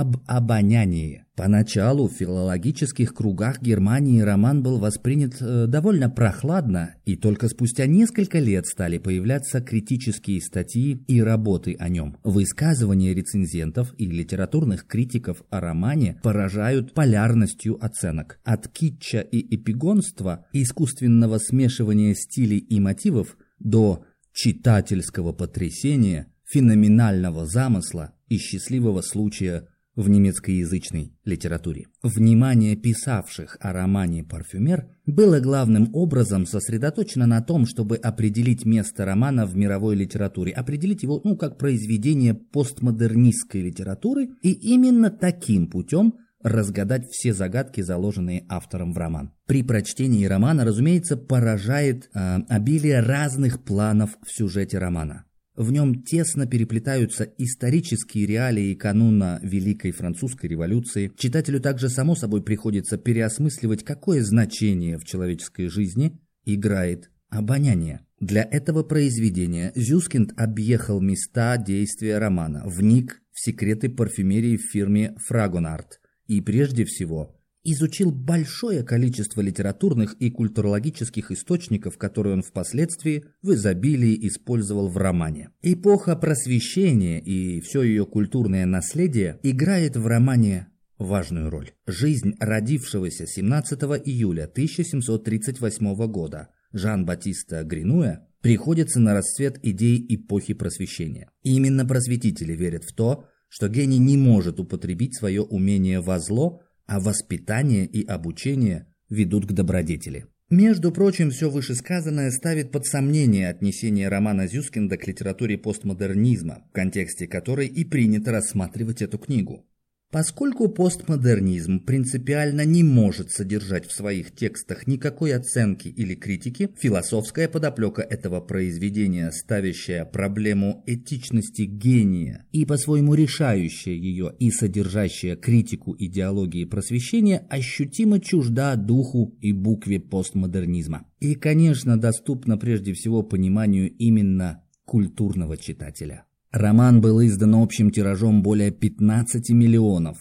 об 0.00 0.16
обонянии. 0.26 1.24
Поначалу 1.36 2.08
в 2.08 2.12
филологических 2.12 3.14
кругах 3.14 3.62
Германии 3.62 4.20
роман 4.20 4.60
был 4.60 4.78
воспринят 4.78 5.36
э, 5.40 5.66
довольно 5.68 6.10
прохладно, 6.10 6.96
и 7.04 7.16
только 7.16 7.48
спустя 7.48 7.86
несколько 7.86 8.40
лет 8.40 8.66
стали 8.66 8.98
появляться 8.98 9.60
критические 9.60 10.40
статьи 10.40 11.04
и 11.06 11.22
работы 11.22 11.76
о 11.78 11.88
нем. 11.88 12.16
Высказывания 12.24 13.14
рецензентов 13.14 13.94
и 13.96 14.06
литературных 14.06 14.86
критиков 14.88 15.44
о 15.50 15.60
романе 15.60 16.20
поражают 16.24 16.92
полярностью 16.92 17.78
оценок. 17.84 18.40
От 18.42 18.66
китча 18.66 19.20
и 19.20 19.54
эпигонства, 19.54 20.46
искусственного 20.52 21.38
смешивания 21.38 22.14
стилей 22.14 22.58
и 22.58 22.80
мотивов 22.80 23.36
до 23.60 24.04
читательского 24.32 25.32
потрясения, 25.32 26.32
феноменального 26.44 27.46
замысла 27.46 28.12
и 28.28 28.38
счастливого 28.38 29.00
случая 29.00 29.68
в 29.96 30.08
немецкоязычной 30.08 31.12
литературе. 31.24 31.86
Внимание 32.02 32.76
писавших 32.76 33.56
о 33.60 33.72
романе 33.72 34.24
«Парфюмер» 34.24 34.88
было 35.06 35.40
главным 35.40 35.90
образом 35.92 36.46
сосредоточено 36.46 37.26
на 37.26 37.40
том, 37.42 37.66
чтобы 37.66 37.96
определить 37.96 38.64
место 38.64 39.04
романа 39.04 39.46
в 39.46 39.56
мировой 39.56 39.96
литературе, 39.96 40.52
определить 40.52 41.02
его 41.02 41.20
ну, 41.24 41.36
как 41.36 41.58
произведение 41.58 42.34
постмодернистской 42.34 43.62
литературы 43.62 44.30
и 44.42 44.52
именно 44.52 45.10
таким 45.10 45.68
путем 45.68 46.14
разгадать 46.42 47.06
все 47.10 47.32
загадки, 47.32 47.80
заложенные 47.80 48.44
автором 48.48 48.92
в 48.92 48.98
роман. 48.98 49.32
При 49.46 49.62
прочтении 49.62 50.26
романа, 50.26 50.64
разумеется, 50.64 51.16
поражает 51.16 52.10
э, 52.14 52.38
обилие 52.48 53.00
разных 53.00 53.64
планов 53.64 54.18
в 54.22 54.30
сюжете 54.30 54.78
романа. 54.78 55.24
В 55.56 55.70
нем 55.70 56.02
тесно 56.02 56.46
переплетаются 56.46 57.24
исторические 57.38 58.26
реалии 58.26 58.74
кануна 58.74 59.38
Великой 59.42 59.92
Французской 59.92 60.46
революции. 60.46 61.12
Читателю 61.16 61.60
также 61.60 61.88
само 61.88 62.16
собой 62.16 62.42
приходится 62.42 62.98
переосмысливать, 62.98 63.84
какое 63.84 64.22
значение 64.22 64.98
в 64.98 65.04
человеческой 65.04 65.68
жизни 65.68 66.18
играет 66.44 67.10
обоняние. 67.28 68.00
Для 68.18 68.42
этого 68.42 68.82
произведения 68.82 69.70
Зюскинд 69.76 70.32
объехал 70.36 71.00
места 71.00 71.56
действия 71.56 72.18
романа, 72.18 72.62
вник 72.66 73.22
в 73.30 73.40
секреты 73.40 73.88
парфюмерии 73.88 74.56
в 74.56 74.62
фирме 74.62 75.14
Фрагонарт 75.26 76.00
и 76.26 76.40
прежде 76.40 76.84
всего 76.84 77.36
изучил 77.64 78.12
большое 78.12 78.82
количество 78.84 79.40
литературных 79.40 80.14
и 80.20 80.30
культурологических 80.30 81.30
источников, 81.30 81.98
которые 81.98 82.34
он 82.34 82.42
впоследствии 82.42 83.24
в 83.42 83.54
изобилии 83.54 84.28
использовал 84.28 84.88
в 84.88 84.96
романе. 84.98 85.50
Эпоха 85.62 86.14
просвещения 86.14 87.20
и 87.20 87.60
все 87.60 87.82
ее 87.82 88.06
культурное 88.06 88.66
наследие 88.66 89.40
играет 89.42 89.96
в 89.96 90.06
романе 90.06 90.68
важную 90.98 91.50
роль. 91.50 91.72
Жизнь 91.86 92.34
родившегося 92.38 93.26
17 93.26 93.80
июля 94.04 94.44
1738 94.44 95.94
года 96.06 96.48
Жан-Батиста 96.72 97.64
Гринуя 97.64 98.28
приходится 98.40 99.00
на 99.00 99.14
расцвет 99.14 99.58
идей 99.62 100.04
эпохи 100.08 100.52
просвещения. 100.54 101.30
именно 101.42 101.86
просветители 101.86 102.52
верят 102.52 102.84
в 102.84 102.94
то, 102.94 103.26
что 103.48 103.68
гений 103.68 103.98
не 103.98 104.16
может 104.16 104.58
употребить 104.58 105.16
свое 105.16 105.40
умение 105.40 106.00
во 106.00 106.18
зло, 106.18 106.60
а 106.86 107.00
воспитание 107.00 107.86
и 107.86 108.04
обучение 108.04 108.86
ведут 109.08 109.46
к 109.46 109.52
добродетели. 109.52 110.26
Между 110.50 110.92
прочим, 110.92 111.30
все 111.30 111.50
вышесказанное 111.50 112.30
ставит 112.30 112.70
под 112.70 112.84
сомнение 112.86 113.48
отнесение 113.48 114.08
романа 114.08 114.46
Зюскинда 114.46 114.96
к 114.96 115.06
литературе 115.06 115.56
постмодернизма, 115.56 116.64
в 116.68 116.72
контексте 116.72 117.26
которой 117.26 117.66
и 117.66 117.84
принято 117.84 118.30
рассматривать 118.30 119.02
эту 119.02 119.18
книгу. 119.18 119.66
Поскольку 120.10 120.68
постмодернизм 120.68 121.80
принципиально 121.80 122.64
не 122.64 122.84
может 122.84 123.32
содержать 123.32 123.86
в 123.86 123.92
своих 123.92 124.32
текстах 124.32 124.86
никакой 124.86 125.34
оценки 125.34 125.88
или 125.88 126.14
критики, 126.14 126.70
философская 126.78 127.48
подоплека 127.48 128.02
этого 128.02 128.40
произведения, 128.40 129.32
ставящая 129.32 130.04
проблему 130.04 130.84
этичности 130.86 131.62
гения 131.62 132.46
и 132.52 132.64
по-своему 132.64 133.14
решающая 133.14 133.94
ее 133.94 134.32
и 134.38 134.52
содержащая 134.52 135.34
критику 135.34 135.96
идеологии 135.98 136.64
просвещения, 136.64 137.44
ощутимо 137.50 138.20
чужда 138.20 138.76
духу 138.76 139.36
и 139.40 139.52
букве 139.52 139.98
постмодернизма. 139.98 141.06
И, 141.18 141.34
конечно, 141.34 141.98
доступна 141.98 142.56
прежде 142.56 142.92
всего 142.92 143.24
пониманию 143.24 143.90
именно 143.90 144.62
культурного 144.84 145.56
читателя. 145.56 146.24
Роман 146.54 147.00
был 147.00 147.20
издан 147.20 147.56
общим 147.56 147.90
тиражом 147.90 148.44
более 148.44 148.70
15 148.70 149.50
миллионов. 149.50 150.18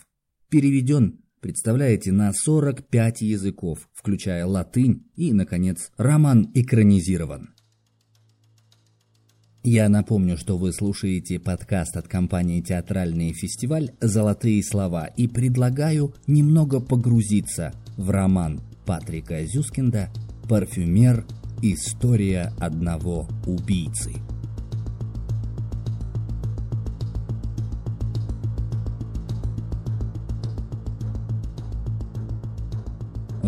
Переведен, 0.50 1.20
представляете, 1.42 2.12
на 2.12 2.34
45 2.34 3.22
языков, 3.22 3.88
включая 3.94 4.44
латынь 4.48 5.06
и, 5.16 5.32
наконец, 5.32 5.92
роман 5.96 6.50
экранизирован. 6.56 7.54
Я 9.64 9.88
напомню, 9.90 10.36
что 10.36 10.58
вы 10.58 10.74
слушаете 10.74 11.40
подкаст 11.40 11.96
от 11.98 12.08
компании 12.08 12.62
«Театральный 12.62 13.32
фестиваль. 13.34 13.92
Золотые 14.02 14.64
слова» 14.64 15.06
и 15.06 15.28
предлагаю 15.28 16.16
немного 16.26 16.80
погрузиться 16.80 17.74
в 17.96 18.10
роман 18.10 18.60
Патрика 18.88 19.46
Зюскинда 19.46 20.10
«Парфюмер. 20.50 21.28
История 21.62 22.52
одного 22.60 23.30
убийцы». 23.46 24.14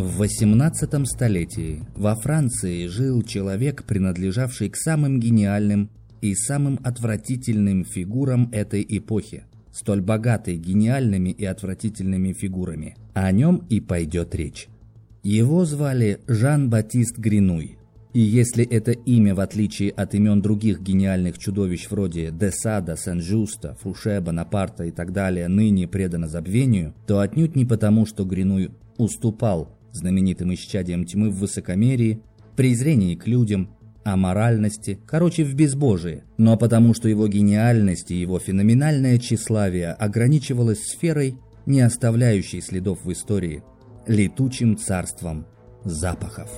В 0.05 0.17
18 0.17 1.07
столетии 1.07 1.83
во 1.95 2.13
Франции 2.15 2.85
жил 2.85 3.23
человек, 3.23 3.85
принадлежавший 3.85 4.69
к 4.69 4.75
самым 4.75 5.19
гениальным 5.19 5.89
и 6.21 6.35
самым 6.35 6.79
отвратительным 6.83 7.83
фигурам 7.83 8.47
этой 8.51 8.85
эпохи, 8.87 9.45
столь 9.71 10.01
богатой 10.01 10.57
гениальными 10.57 11.31
и 11.31 11.43
отвратительными 11.43 12.33
фигурами. 12.33 12.95
О 13.15 13.31
нем 13.31 13.65
и 13.67 13.79
пойдет 13.79 14.35
речь. 14.35 14.67
Его 15.23 15.65
звали 15.65 16.19
Жан-Батист 16.27 17.17
Гринуй. 17.17 17.79
И 18.13 18.19
если 18.19 18.63
это 18.63 18.91
имя, 18.91 19.33
в 19.33 19.39
отличие 19.39 19.89
от 19.89 20.13
имен 20.13 20.39
других 20.39 20.81
гениальных 20.81 21.39
чудовищ 21.39 21.89
вроде 21.89 22.29
Десада, 22.29 22.95
Сен-Жуста, 22.95 23.75
Фуше, 23.81 24.21
Бонапарта 24.21 24.83
и 24.83 24.91
так 24.91 25.13
далее, 25.13 25.47
ныне 25.47 25.87
предано 25.87 26.27
забвению, 26.27 26.93
то 27.07 27.21
отнюдь 27.21 27.55
не 27.55 27.65
потому, 27.65 28.05
что 28.05 28.23
Гринуй 28.23 28.69
уступал 28.97 29.75
знаменитым 29.95 30.53
исчадием 30.53 31.05
тьмы 31.05 31.29
в 31.29 31.39
высокомерии, 31.39 32.21
презрении 32.55 33.15
к 33.15 33.27
людям, 33.27 33.69
аморальности, 34.03 34.99
короче, 35.07 35.43
в 35.43 35.55
безбожии, 35.55 36.23
но 36.37 36.57
потому 36.57 36.93
что 36.93 37.09
его 37.09 37.27
гениальность 37.27 38.11
и 38.11 38.15
его 38.15 38.39
феноменальное 38.39 39.17
тщеславие 39.17 39.93
ограничивалось 39.93 40.83
сферой, 40.83 41.37
не 41.65 41.81
оставляющей 41.81 42.61
следов 42.61 43.03
в 43.03 43.11
истории, 43.11 43.63
летучим 44.05 44.77
царством 44.77 45.47
запахов. 45.83 46.49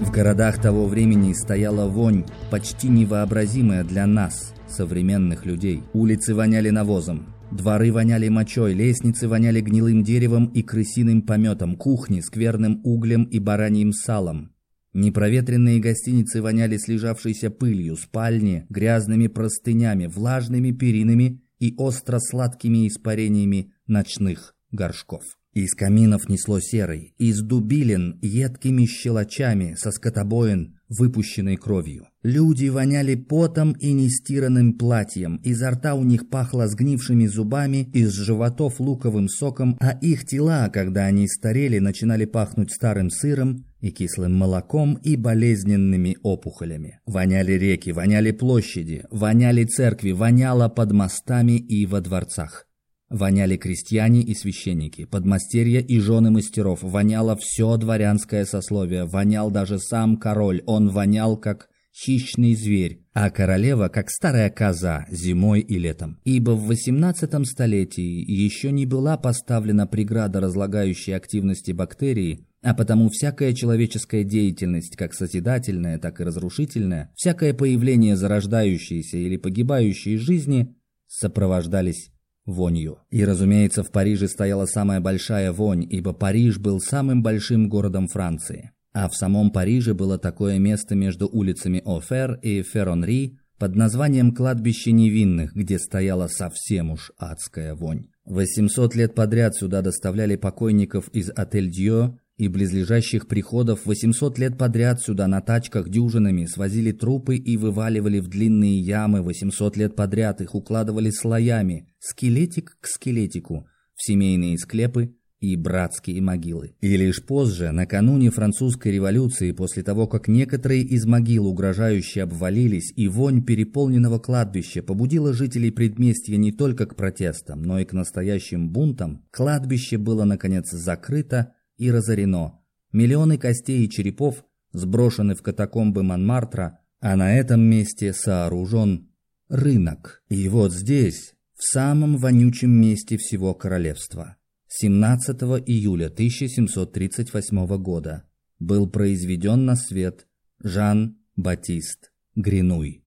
В 0.00 0.10
городах 0.10 0.60
того 0.60 0.86
времени 0.86 1.32
стояла 1.32 1.86
вонь, 1.86 2.24
почти 2.50 2.88
невообразимая 2.88 3.84
для 3.84 4.06
нас, 4.06 4.53
современных 4.74 5.46
людей. 5.46 5.82
Улицы 5.92 6.34
воняли 6.34 6.70
навозом, 6.70 7.26
дворы 7.50 7.92
воняли 7.92 8.28
мочой, 8.28 8.74
лестницы 8.74 9.28
воняли 9.28 9.60
гнилым 9.60 10.02
деревом 10.02 10.46
и 10.46 10.62
крысиным 10.62 11.22
пометом, 11.22 11.76
кухни 11.76 12.20
скверным 12.20 12.80
углем 12.84 13.24
и 13.24 13.38
бараньим 13.38 13.92
салом. 13.92 14.50
Непроветренные 14.92 15.80
гостиницы 15.80 16.40
воняли 16.40 16.76
слежавшейся 16.76 17.50
пылью, 17.50 17.96
спальни 17.96 18.66
грязными 18.68 19.26
простынями, 19.26 20.06
влажными 20.06 20.70
перинами 20.70 21.40
и 21.58 21.74
остро-сладкими 21.76 22.86
испарениями 22.86 23.72
ночных 23.86 24.54
горшков. 24.70 25.22
Из 25.52 25.74
каминов 25.74 26.28
несло 26.28 26.58
серой, 26.60 27.14
из 27.16 27.40
дубилин 27.40 28.18
едкими 28.22 28.86
щелочами, 28.86 29.74
со 29.78 29.92
скотобоин 29.92 30.78
выпущенной 30.98 31.56
кровью. 31.56 32.06
Люди 32.22 32.68
воняли 32.68 33.14
потом 33.14 33.72
и 33.72 33.92
нестиранным 33.92 34.74
платьем, 34.74 35.36
изо 35.44 35.70
рта 35.70 35.94
у 35.94 36.04
них 36.04 36.28
пахло 36.28 36.66
сгнившими 36.66 37.26
зубами, 37.26 37.90
из 37.92 38.12
животов 38.12 38.80
луковым 38.80 39.28
соком, 39.28 39.76
а 39.80 39.90
их 39.90 40.26
тела, 40.26 40.68
когда 40.70 41.04
они 41.06 41.28
старели, 41.28 41.78
начинали 41.78 42.24
пахнуть 42.24 42.72
старым 42.72 43.10
сыром 43.10 43.66
и 43.80 43.90
кислым 43.90 44.34
молоком 44.34 44.94
и 44.94 45.16
болезненными 45.16 46.16
опухолями. 46.22 47.00
Воняли 47.04 47.52
реки, 47.52 47.90
воняли 47.90 48.30
площади, 48.30 49.04
воняли 49.10 49.64
церкви, 49.64 50.12
воняло 50.12 50.68
под 50.68 50.92
мостами 50.92 51.58
и 51.58 51.84
во 51.84 52.00
дворцах. 52.00 52.66
Воняли 53.14 53.56
крестьяне 53.56 54.22
и 54.22 54.34
священники, 54.34 55.04
подмастерья 55.04 55.78
и 55.78 56.00
жены 56.00 56.32
мастеров, 56.32 56.80
воняло 56.82 57.36
все 57.36 57.76
дворянское 57.76 58.44
сословие, 58.44 59.04
вонял 59.04 59.52
даже 59.52 59.78
сам 59.78 60.16
король, 60.16 60.64
он 60.66 60.88
вонял 60.88 61.36
как 61.36 61.68
хищный 61.94 62.56
зверь, 62.56 63.04
а 63.12 63.30
королева 63.30 63.86
как 63.86 64.10
старая 64.10 64.50
коза 64.50 65.06
зимой 65.12 65.60
и 65.60 65.78
летом. 65.78 66.18
Ибо 66.24 66.56
в 66.56 66.68
XVIII 66.68 67.44
столетии 67.44 68.28
еще 68.28 68.72
не 68.72 68.84
была 68.84 69.16
поставлена 69.16 69.86
преграда 69.86 70.40
разлагающей 70.40 71.14
активности 71.14 71.70
бактерий, 71.70 72.48
а 72.62 72.74
потому 72.74 73.10
всякая 73.10 73.52
человеческая 73.52 74.24
деятельность, 74.24 74.96
как 74.96 75.14
созидательная, 75.14 76.00
так 76.00 76.20
и 76.20 76.24
разрушительная, 76.24 77.12
всякое 77.14 77.54
появление 77.54 78.16
зарождающейся 78.16 79.18
или 79.18 79.36
погибающей 79.36 80.16
жизни 80.16 80.74
сопровождались 81.06 82.10
вонью. 82.46 82.98
И, 83.10 83.24
разумеется, 83.24 83.82
в 83.82 83.90
Париже 83.90 84.28
стояла 84.28 84.66
самая 84.66 85.00
большая 85.00 85.52
вонь, 85.52 85.86
ибо 85.88 86.12
Париж 86.12 86.58
был 86.58 86.80
самым 86.80 87.22
большим 87.22 87.68
городом 87.68 88.08
Франции. 88.08 88.72
А 88.92 89.08
в 89.08 89.14
самом 89.14 89.50
Париже 89.50 89.94
было 89.94 90.18
такое 90.18 90.58
место 90.58 90.94
между 90.94 91.28
улицами 91.28 91.82
Офер 91.84 92.38
и 92.42 92.62
Ферронри 92.62 93.38
под 93.58 93.74
названием 93.76 94.32
«Кладбище 94.32 94.92
невинных», 94.92 95.54
где 95.54 95.78
стояла 95.78 96.28
совсем 96.28 96.90
уж 96.90 97.12
адская 97.18 97.74
вонь. 97.74 98.06
800 98.24 98.94
лет 98.94 99.14
подряд 99.14 99.54
сюда 99.54 99.82
доставляли 99.82 100.36
покойников 100.36 101.08
из 101.08 101.30
отель 101.34 101.70
Дьё 101.70 102.16
и 102.36 102.48
близлежащих 102.48 103.28
приходов 103.28 103.86
800 103.86 104.38
лет 104.38 104.58
подряд 104.58 105.00
сюда 105.00 105.28
на 105.28 105.40
тачках 105.40 105.88
дюжинами 105.88 106.46
свозили 106.46 106.92
трупы 106.92 107.36
и 107.36 107.56
вываливали 107.56 108.18
в 108.18 108.28
длинные 108.28 108.78
ямы 108.78 109.22
800 109.22 109.76
лет 109.76 109.96
подряд 109.96 110.40
их 110.40 110.54
укладывали 110.54 111.10
слоями, 111.10 111.88
скелетик 112.00 112.76
к 112.80 112.86
скелетику, 112.86 113.66
в 113.94 114.04
семейные 114.04 114.58
склепы 114.58 115.14
и 115.40 115.56
братские 115.56 116.20
могилы. 116.22 116.74
И 116.80 116.96
лишь 116.96 117.24
позже, 117.24 117.70
накануне 117.70 118.30
французской 118.30 118.92
революции, 118.92 119.52
после 119.52 119.82
того, 119.82 120.06
как 120.06 120.26
некоторые 120.26 120.82
из 120.82 121.04
могил 121.04 121.46
угрожающе 121.46 122.22
обвалились 122.22 122.92
и 122.96 123.08
вонь 123.08 123.44
переполненного 123.44 124.18
кладбища 124.18 124.82
побудила 124.82 125.32
жителей 125.34 125.70
предместья 125.70 126.36
не 126.36 126.50
только 126.50 126.86
к 126.86 126.96
протестам, 126.96 127.62
но 127.62 127.78
и 127.78 127.84
к 127.84 127.92
настоящим 127.92 128.70
бунтам, 128.70 129.24
кладбище 129.30 129.98
было 129.98 130.24
наконец 130.24 130.70
закрыто 130.70 131.52
и 131.76 131.90
разорено. 131.90 132.60
Миллионы 132.92 133.38
костей 133.38 133.84
и 133.84 133.90
черепов 133.90 134.44
сброшены 134.72 135.34
в 135.34 135.42
катакомбы 135.42 136.02
Монмартра, 136.02 136.80
а 137.00 137.16
на 137.16 137.34
этом 137.34 137.60
месте 137.60 138.12
сооружен 138.12 139.10
рынок. 139.48 140.22
И 140.28 140.48
вот 140.48 140.72
здесь, 140.72 141.34
в 141.54 141.64
самом 141.64 142.16
вонючем 142.16 142.70
месте 142.70 143.16
всего 143.16 143.54
королевства, 143.54 144.36
17 144.68 145.36
июля 145.66 146.06
1738 146.06 147.66
года 147.78 148.24
был 148.58 148.88
произведен 148.88 149.64
на 149.64 149.76
свет 149.76 150.26
Жан-Батист 150.62 152.10
Гринуй. 152.34 153.04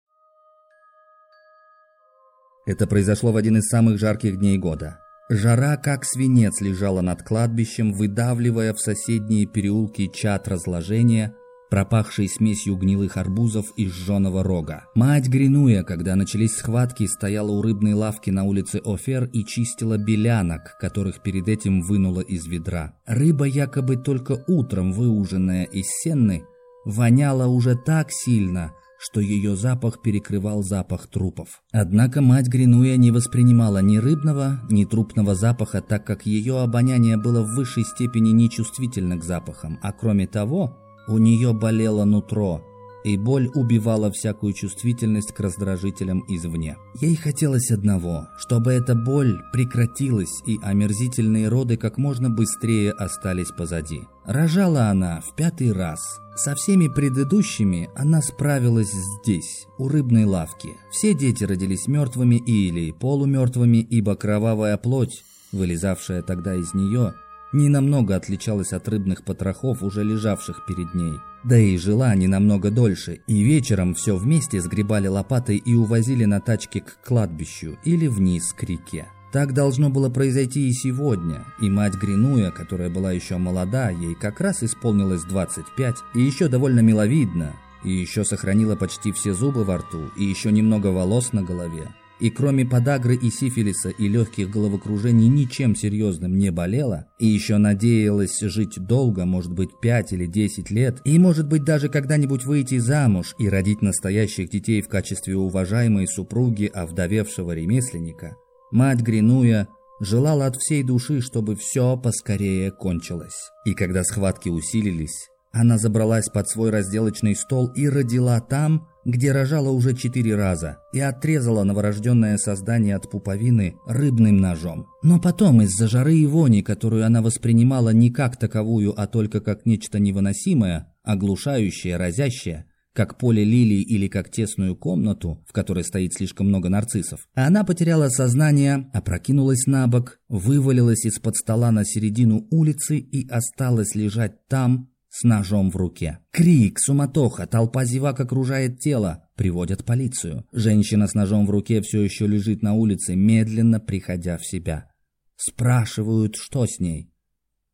Это 2.66 2.86
произошло 2.86 3.32
в 3.32 3.36
один 3.36 3.56
из 3.58 3.68
самых 3.68 3.98
жарких 3.98 4.38
дней 4.38 4.58
года. 4.58 5.00
Жара, 5.28 5.76
как 5.76 6.04
свинец, 6.04 6.60
лежала 6.60 7.00
над 7.00 7.22
кладбищем, 7.24 7.92
выдавливая 7.92 8.72
в 8.72 8.78
соседние 8.78 9.46
переулки 9.46 10.06
чат 10.06 10.46
разложения, 10.46 11.34
пропахший 11.68 12.28
смесью 12.28 12.76
гнилых 12.76 13.16
арбузов 13.16 13.66
и 13.76 13.88
сжженного 13.88 14.44
рога. 14.44 14.84
Мать 14.94 15.26
Гринуя, 15.26 15.82
когда 15.82 16.14
начались 16.14 16.56
схватки, 16.56 17.06
стояла 17.08 17.50
у 17.50 17.60
рыбной 17.60 17.94
лавки 17.94 18.30
на 18.30 18.44
улице 18.44 18.80
Офер 18.84 19.24
и 19.32 19.44
чистила 19.44 19.98
белянок, 19.98 20.76
которых 20.80 21.20
перед 21.22 21.48
этим 21.48 21.82
вынула 21.82 22.20
из 22.20 22.46
ведра. 22.46 22.94
Рыба, 23.04 23.46
якобы 23.46 23.96
только 23.96 24.44
утром 24.46 24.92
выуженная 24.92 25.64
из 25.64 25.86
сенны, 26.04 26.44
воняла 26.84 27.48
уже 27.48 27.74
так 27.74 28.12
сильно– 28.12 28.72
что 29.06 29.20
ее 29.20 29.54
запах 29.54 30.02
перекрывал 30.02 30.64
запах 30.64 31.06
трупов. 31.06 31.62
Однако 31.70 32.20
мать 32.20 32.48
Гринуя 32.48 32.96
не 32.96 33.12
воспринимала 33.12 33.78
ни 33.78 33.98
рыбного, 33.98 34.60
ни 34.68 34.84
трупного 34.84 35.36
запаха, 35.36 35.80
так 35.80 36.04
как 36.04 36.26
ее 36.26 36.60
обоняние 36.60 37.16
было 37.16 37.42
в 37.42 37.54
высшей 37.54 37.84
степени 37.84 38.30
нечувствительно 38.30 39.16
к 39.16 39.22
запахам, 39.22 39.78
а 39.80 39.92
кроме 39.92 40.26
того, 40.26 40.76
у 41.06 41.18
нее 41.18 41.52
болело 41.52 42.04
нутро, 42.04 42.64
и 43.06 43.16
боль 43.16 43.48
убивала 43.54 44.10
всякую 44.10 44.52
чувствительность 44.52 45.32
к 45.32 45.38
раздражителям 45.38 46.24
извне. 46.28 46.76
Ей 47.00 47.14
хотелось 47.14 47.70
одного, 47.70 48.26
чтобы 48.36 48.72
эта 48.72 48.96
боль 48.96 49.40
прекратилась 49.52 50.42
и 50.44 50.58
омерзительные 50.60 51.48
роды 51.48 51.76
как 51.76 51.98
можно 51.98 52.30
быстрее 52.30 52.90
остались 52.90 53.52
позади. 53.56 54.02
Рожала 54.24 54.88
она 54.88 55.20
в 55.20 55.36
пятый 55.36 55.72
раз. 55.72 56.20
Со 56.34 56.56
всеми 56.56 56.88
предыдущими 56.88 57.88
она 57.94 58.20
справилась 58.20 58.92
здесь, 58.92 59.66
у 59.78 59.88
рыбной 59.88 60.24
лавки. 60.24 60.70
Все 60.90 61.14
дети 61.14 61.44
родились 61.44 61.86
мертвыми 61.86 62.36
или 62.36 62.90
полумертвыми, 62.90 63.78
ибо 63.78 64.16
кровавая 64.16 64.76
плоть, 64.76 65.22
вылезавшая 65.52 66.22
тогда 66.22 66.56
из 66.56 66.74
нее, 66.74 67.14
ненамного 67.56 68.14
отличалась 68.14 68.72
от 68.72 68.88
рыбных 68.88 69.24
потрохов, 69.24 69.82
уже 69.82 70.04
лежавших 70.04 70.64
перед 70.66 70.94
ней. 70.94 71.14
Да 71.44 71.58
и 71.58 71.76
жила 71.76 72.14
не 72.14 72.28
намного 72.28 72.70
дольше, 72.70 73.20
и 73.26 73.42
вечером 73.42 73.94
все 73.94 74.16
вместе 74.16 74.60
сгребали 74.60 75.08
лопатой 75.08 75.56
и 75.56 75.74
увозили 75.74 76.24
на 76.24 76.40
тачке 76.40 76.80
к 76.80 76.98
кладбищу 77.04 77.78
или 77.84 78.06
вниз 78.06 78.52
к 78.52 78.62
реке. 78.62 79.06
Так 79.32 79.52
должно 79.52 79.90
было 79.90 80.08
произойти 80.08 80.68
и 80.68 80.72
сегодня, 80.72 81.44
и 81.60 81.68
мать 81.68 81.94
Гринуя, 81.94 82.50
которая 82.50 82.88
была 82.88 83.12
еще 83.12 83.36
молода, 83.36 83.90
ей 83.90 84.14
как 84.14 84.40
раз 84.40 84.62
исполнилось 84.62 85.24
25, 85.24 85.96
и 86.14 86.22
еще 86.22 86.48
довольно 86.48 86.80
миловидна, 86.80 87.52
и 87.84 87.90
еще 87.90 88.24
сохранила 88.24 88.76
почти 88.76 89.12
все 89.12 89.34
зубы 89.34 89.64
во 89.64 89.78
рту, 89.78 90.10
и 90.16 90.24
еще 90.24 90.50
немного 90.52 90.86
волос 90.88 91.32
на 91.32 91.42
голове, 91.42 91.90
и 92.20 92.30
кроме 92.30 92.64
подагры 92.64 93.16
и 93.16 93.30
сифилиса 93.30 93.90
и 93.90 94.08
легких 94.08 94.50
головокружений 94.50 95.28
ничем 95.28 95.74
серьезным 95.74 96.36
не 96.36 96.50
болела, 96.50 97.06
и 97.18 97.26
еще 97.26 97.58
надеялась 97.58 98.40
жить 98.40 98.78
долго, 98.78 99.24
может 99.24 99.52
быть, 99.52 99.78
пять 99.80 100.12
или 100.12 100.26
десять 100.26 100.70
лет, 100.70 101.00
и, 101.04 101.18
может 101.18 101.48
быть, 101.48 101.64
даже 101.64 101.88
когда-нибудь 101.88 102.44
выйти 102.44 102.78
замуж 102.78 103.34
и 103.38 103.48
родить 103.48 103.82
настоящих 103.82 104.50
детей 104.50 104.82
в 104.82 104.88
качестве 104.88 105.36
уважаемой 105.36 106.06
супруги 106.06 106.66
овдовевшего 106.66 107.52
ремесленника, 107.52 108.36
мать 108.70 109.00
Гринуя 109.00 109.68
желала 110.00 110.46
от 110.46 110.56
всей 110.56 110.82
души, 110.82 111.20
чтобы 111.20 111.56
все 111.56 111.96
поскорее 111.96 112.70
кончилось. 112.70 113.50
И 113.64 113.74
когда 113.74 114.04
схватки 114.04 114.48
усилились, 114.48 115.28
она 115.56 115.78
забралась 115.78 116.28
под 116.28 116.48
свой 116.48 116.68
разделочный 116.70 117.34
стол 117.34 117.68
и 117.68 117.88
родила 117.88 118.38
там, 118.40 118.88
где 119.06 119.32
рожала 119.32 119.70
уже 119.70 119.94
четыре 119.94 120.36
раза, 120.36 120.78
и 120.92 121.00
отрезала 121.00 121.64
новорожденное 121.64 122.36
создание 122.36 122.94
от 122.94 123.10
пуповины 123.10 123.74
рыбным 123.86 124.36
ножом. 124.36 124.86
Но 125.02 125.18
потом 125.18 125.62
из-за 125.62 125.88
жары 125.88 126.16
и 126.16 126.26
вони, 126.26 126.62
которую 126.62 127.06
она 127.06 127.22
воспринимала 127.22 127.90
не 127.90 128.10
как 128.10 128.36
таковую, 128.36 128.92
а 129.00 129.06
только 129.06 129.40
как 129.40 129.64
нечто 129.64 129.98
невыносимое, 129.98 130.92
оглушающее, 131.04 131.96
разящее, 131.96 132.66
как 132.92 133.16
поле 133.16 133.42
лилий 133.42 133.80
или 133.80 134.08
как 134.08 134.30
тесную 134.30 134.76
комнату, 134.76 135.42
в 135.48 135.52
которой 135.54 135.84
стоит 135.84 136.12
слишком 136.12 136.48
много 136.48 136.68
нарциссов. 136.68 137.20
Она 137.34 137.64
потеряла 137.64 138.10
сознание, 138.10 138.90
опрокинулась 138.92 139.66
на 139.66 139.86
бок, 139.86 140.18
вывалилась 140.28 141.06
из-под 141.06 141.36
стола 141.36 141.70
на 141.70 141.84
середину 141.86 142.46
улицы 142.50 142.98
и 142.98 143.26
осталась 143.28 143.94
лежать 143.94 144.46
там, 144.48 144.90
с 145.18 145.22
ножом 145.22 145.70
в 145.70 145.76
руке. 145.76 146.18
Крик, 146.30 146.78
суматоха, 146.78 147.46
толпа 147.46 147.86
зевак 147.86 148.20
окружает 148.20 148.80
тело. 148.80 149.24
Приводят 149.34 149.82
полицию. 149.82 150.44
Женщина 150.52 151.06
с 151.06 151.14
ножом 151.14 151.46
в 151.46 151.50
руке 151.50 151.80
все 151.80 152.02
еще 152.02 152.26
лежит 152.26 152.62
на 152.62 152.74
улице, 152.74 153.16
медленно 153.16 153.80
приходя 153.80 154.36
в 154.36 154.46
себя. 154.46 154.90
Спрашивают, 155.36 156.36
что 156.36 156.66
с 156.66 156.80
ней. 156.80 157.14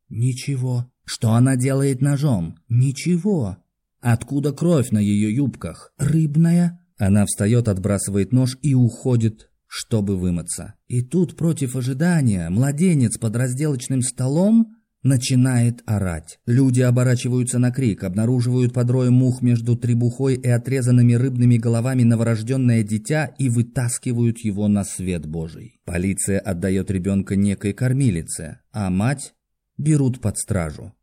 Ничего. 0.09 0.89
Что 1.05 1.33
она 1.33 1.57
делает 1.57 2.01
ножом? 2.01 2.59
Ничего. 2.69 3.57
Откуда 4.01 4.53
кровь 4.53 4.91
на 4.91 4.99
ее 4.99 5.35
юбках? 5.35 5.93
Рыбная? 5.99 6.87
Она 6.97 7.27
встает, 7.27 7.67
отбрасывает 7.67 8.33
нож 8.33 8.57
и 8.63 8.75
уходит, 8.75 9.51
чтобы 9.67 10.17
вымыться. 10.17 10.75
И 10.87 11.03
тут 11.03 11.37
против 11.37 11.75
ожидания 11.75 12.49
младенец 12.51 13.19
под 13.19 13.35
разделочным 13.35 14.03
столом 14.03 14.77
начинает 15.03 15.83
орать. 15.87 16.39
Люди 16.47 16.81
оборачиваются 16.81 17.59
на 17.59 17.71
крик, 17.71 18.05
обнаруживают 18.05 18.73
под 18.73 18.91
роем 18.91 19.15
мух 19.15 19.43
между 19.43 19.77
требухой 19.77 20.35
и 20.35 20.49
отрезанными 20.49 21.15
рыбными 21.15 21.57
головами 21.57 22.03
новорожденное 22.03 22.83
дитя 22.83 23.35
и 23.39 23.49
вытаскивают 23.49 24.39
его 24.39 24.69
на 24.69 24.85
свет 24.85 25.27
Божий. 25.27 25.81
Полиция 25.85 26.39
отдает 26.39 26.91
ребенка 26.91 27.37
некой 27.37 27.73
кормилице, 27.73 28.61
а 28.73 28.91
мать 28.91 29.35
берут 29.77 30.21
под 30.21 30.39
стражу. 30.39 30.95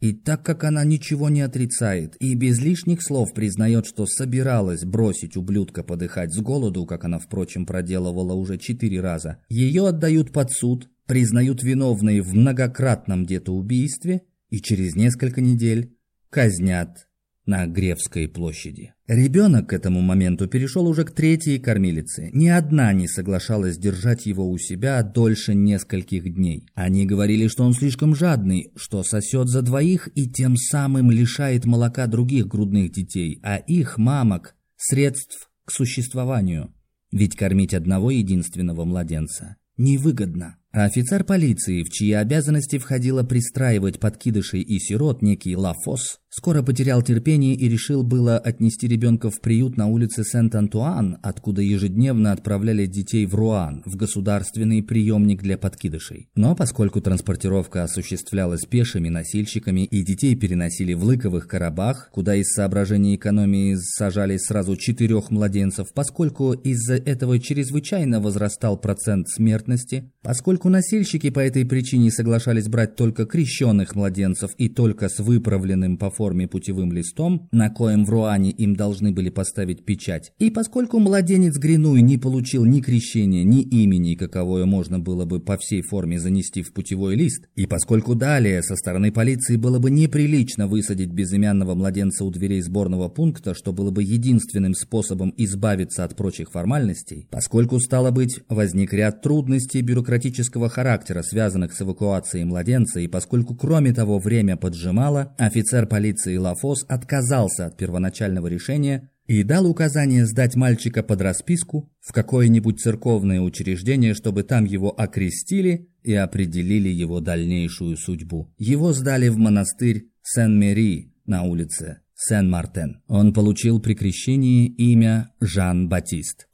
И 0.00 0.12
так 0.12 0.44
как 0.44 0.62
она 0.62 0.84
ничего 0.84 1.28
не 1.28 1.40
отрицает 1.40 2.14
и 2.20 2.34
без 2.36 2.60
лишних 2.60 3.02
слов 3.02 3.34
признает, 3.34 3.84
что 3.84 4.06
собиралась 4.06 4.84
бросить 4.84 5.36
ублюдка 5.36 5.82
подыхать 5.82 6.32
с 6.32 6.38
голоду, 6.38 6.86
как 6.86 7.04
она, 7.04 7.18
впрочем, 7.18 7.66
проделывала 7.66 8.34
уже 8.34 8.58
четыре 8.58 9.00
раза, 9.00 9.38
ее 9.48 9.88
отдают 9.88 10.32
под 10.32 10.52
суд, 10.52 10.88
признают 11.08 11.62
виновной 11.62 12.20
в 12.20 12.34
многократном 12.34 13.24
детоубийстве 13.24 14.22
и 14.50 14.60
через 14.60 14.94
несколько 14.94 15.40
недель 15.40 15.96
казнят 16.30 17.08
на 17.46 17.66
Гревской 17.66 18.28
площади. 18.28 18.92
Ребенок 19.06 19.70
к 19.70 19.72
этому 19.72 20.02
моменту 20.02 20.48
перешел 20.48 20.86
уже 20.86 21.04
к 21.04 21.12
третьей 21.12 21.58
кормилице. 21.58 22.28
Ни 22.34 22.48
одна 22.48 22.92
не 22.92 23.08
соглашалась 23.08 23.78
держать 23.78 24.26
его 24.26 24.46
у 24.46 24.58
себя 24.58 25.02
дольше 25.02 25.54
нескольких 25.54 26.34
дней. 26.34 26.66
Они 26.74 27.06
говорили, 27.06 27.48
что 27.48 27.64
он 27.64 27.72
слишком 27.72 28.14
жадный, 28.14 28.70
что 28.76 29.02
сосет 29.02 29.48
за 29.48 29.62
двоих 29.62 30.10
и 30.14 30.28
тем 30.28 30.58
самым 30.58 31.10
лишает 31.10 31.64
молока 31.64 32.06
других 32.06 32.48
грудных 32.48 32.92
детей, 32.92 33.40
а 33.42 33.56
их 33.56 33.96
мамок 33.96 34.54
средств 34.76 35.50
к 35.64 35.72
существованию. 35.72 36.74
Ведь 37.10 37.34
кормить 37.34 37.72
одного 37.72 38.10
единственного 38.10 38.84
младенца 38.84 39.56
невыгодно. 39.78 40.58
А 40.78 40.84
офицер 40.84 41.24
полиции, 41.24 41.82
в 41.82 41.90
чьи 41.90 42.12
обязанности 42.12 42.78
входило 42.78 43.24
пристраивать 43.24 43.98
подкидышей 43.98 44.60
и 44.60 44.78
сирот 44.78 45.22
некий 45.22 45.56
Лафос, 45.56 46.20
скоро 46.30 46.62
потерял 46.62 47.02
терпение 47.02 47.56
и 47.56 47.68
решил 47.68 48.04
было 48.04 48.38
отнести 48.38 48.86
ребенка 48.86 49.28
в 49.28 49.40
приют 49.40 49.76
на 49.76 49.88
улице 49.88 50.22
Сент-Антуан, 50.22 51.18
откуда 51.20 51.62
ежедневно 51.62 52.30
отправляли 52.30 52.86
детей 52.86 53.26
в 53.26 53.34
Руан, 53.34 53.82
в 53.86 53.96
государственный 53.96 54.84
приемник 54.84 55.42
для 55.42 55.58
подкидышей. 55.58 56.28
Но 56.36 56.54
поскольку 56.54 57.00
транспортировка 57.00 57.82
осуществлялась 57.82 58.64
пешими 58.64 59.08
носильщиками 59.08 59.84
и 59.84 60.04
детей 60.04 60.36
переносили 60.36 60.94
в 60.94 61.02
лыковых 61.02 61.48
коробах, 61.48 62.08
куда 62.12 62.36
из 62.36 62.52
соображений 62.52 63.16
экономии 63.16 63.74
сажали 63.74 64.36
сразу 64.36 64.76
четырех 64.76 65.32
младенцев, 65.32 65.88
поскольку 65.92 66.52
из-за 66.52 66.94
этого 66.94 67.40
чрезвычайно 67.40 68.20
возрастал 68.20 68.78
процент 68.78 69.28
смертности, 69.28 70.12
поскольку 70.22 70.67
Поскольку 70.68 70.84
носильщики 70.84 71.30
по 71.30 71.40
этой 71.40 71.64
причине 71.64 72.10
соглашались 72.10 72.68
брать 72.68 72.94
только 72.94 73.24
крещенных 73.24 73.94
младенцев 73.94 74.50
и 74.58 74.68
только 74.68 75.08
с 75.08 75.18
выправленным 75.18 75.96
по 75.96 76.10
форме 76.10 76.46
путевым 76.46 76.92
листом, 76.92 77.48
на 77.52 77.70
коем 77.70 78.04
в 78.04 78.10
Руане 78.10 78.50
им 78.50 78.76
должны 78.76 79.10
были 79.10 79.30
поставить 79.30 79.86
печать, 79.86 80.32
и 80.38 80.50
поскольку 80.50 80.98
младенец 80.98 81.56
Гринуй 81.56 82.02
не 82.02 82.18
получил 82.18 82.66
ни 82.66 82.82
крещения, 82.82 83.44
ни 83.44 83.62
имени, 83.62 84.14
каковое 84.14 84.66
можно 84.66 84.98
было 84.98 85.24
бы 85.24 85.40
по 85.40 85.56
всей 85.56 85.80
форме 85.80 86.20
занести 86.20 86.62
в 86.62 86.74
путевой 86.74 87.16
лист, 87.16 87.48
и 87.56 87.64
поскольку 87.64 88.14
далее 88.14 88.62
со 88.62 88.76
стороны 88.76 89.10
полиции 89.10 89.56
было 89.56 89.78
бы 89.78 89.90
неприлично 89.90 90.66
высадить 90.66 91.12
безымянного 91.12 91.74
младенца 91.74 92.26
у 92.26 92.30
дверей 92.30 92.60
сборного 92.60 93.08
пункта, 93.08 93.54
что 93.54 93.72
было 93.72 93.90
бы 93.90 94.02
единственным 94.02 94.74
способом 94.74 95.32
избавиться 95.38 96.04
от 96.04 96.14
прочих 96.14 96.50
формальностей, 96.50 97.26
поскольку, 97.30 97.80
стало 97.80 98.10
быть, 98.10 98.40
возник 98.50 98.92
ряд 98.92 99.22
трудностей 99.22 99.80
бюрократических 99.80 100.47
политического 100.48 100.68
характера, 100.68 101.22
связанных 101.22 101.72
с 101.72 101.82
эвакуацией 101.82 102.44
младенца, 102.44 103.00
и 103.00 103.08
поскольку 103.08 103.54
кроме 103.54 103.92
того 103.92 104.18
время 104.18 104.56
поджимало, 104.56 105.34
офицер 105.38 105.86
полиции 105.86 106.36
Лафос 106.36 106.84
отказался 106.88 107.66
от 107.66 107.76
первоначального 107.76 108.48
решения 108.48 109.10
и 109.26 109.42
дал 109.42 109.66
указание 109.66 110.24
сдать 110.26 110.56
мальчика 110.56 111.02
под 111.02 111.20
расписку 111.20 111.90
в 112.00 112.12
какое-нибудь 112.12 112.80
церковное 112.80 113.40
учреждение, 113.40 114.14
чтобы 114.14 114.42
там 114.42 114.64
его 114.64 114.90
окрестили 114.90 115.88
и 116.02 116.14
определили 116.14 116.88
его 116.88 117.20
дальнейшую 117.20 117.96
судьбу. 117.96 118.48
Его 118.58 118.92
сдали 118.92 119.28
в 119.28 119.36
монастырь 119.36 120.06
Сен-Мери 120.22 121.12
на 121.26 121.42
улице 121.42 121.98
Сен-Мартен. 122.14 123.02
Он 123.06 123.32
получил 123.32 123.80
при 123.80 123.94
крещении 123.94 124.66
имя 124.66 125.28
Жан-Батист. 125.40 126.48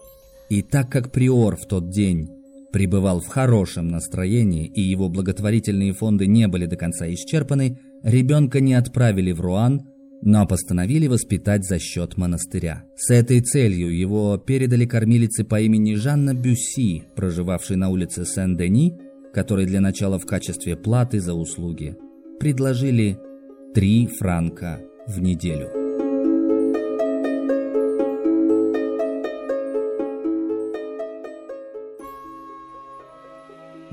И 0.50 0.62
так 0.62 0.90
как 0.90 1.12
приор 1.12 1.56
в 1.56 1.66
тот 1.66 1.90
день 1.90 2.28
пребывал 2.74 3.20
в 3.20 3.28
хорошем 3.28 3.86
настроении 3.86 4.66
и 4.66 4.80
его 4.80 5.08
благотворительные 5.08 5.92
фонды 5.92 6.26
не 6.26 6.48
были 6.48 6.66
до 6.66 6.74
конца 6.74 7.06
исчерпаны, 7.06 7.78
ребенка 8.02 8.58
не 8.58 8.74
отправили 8.74 9.30
в 9.30 9.40
Руан, 9.40 9.82
но 10.22 10.44
постановили 10.44 11.06
воспитать 11.06 11.64
за 11.64 11.78
счет 11.78 12.16
монастыря. 12.16 12.82
С 12.96 13.10
этой 13.10 13.42
целью 13.42 13.96
его 13.96 14.36
передали 14.38 14.86
кормилице 14.86 15.44
по 15.44 15.60
имени 15.60 15.94
Жанна 15.94 16.34
Бюсси, 16.34 17.04
проживавшей 17.14 17.76
на 17.76 17.90
улице 17.90 18.24
Сен-Дени, 18.24 18.98
которой 19.32 19.66
для 19.66 19.80
начала 19.80 20.18
в 20.18 20.26
качестве 20.26 20.74
платы 20.74 21.20
за 21.20 21.32
услуги 21.32 21.96
предложили 22.40 23.20
3 23.72 24.08
франка 24.18 24.80
в 25.06 25.20
неделю. 25.20 25.83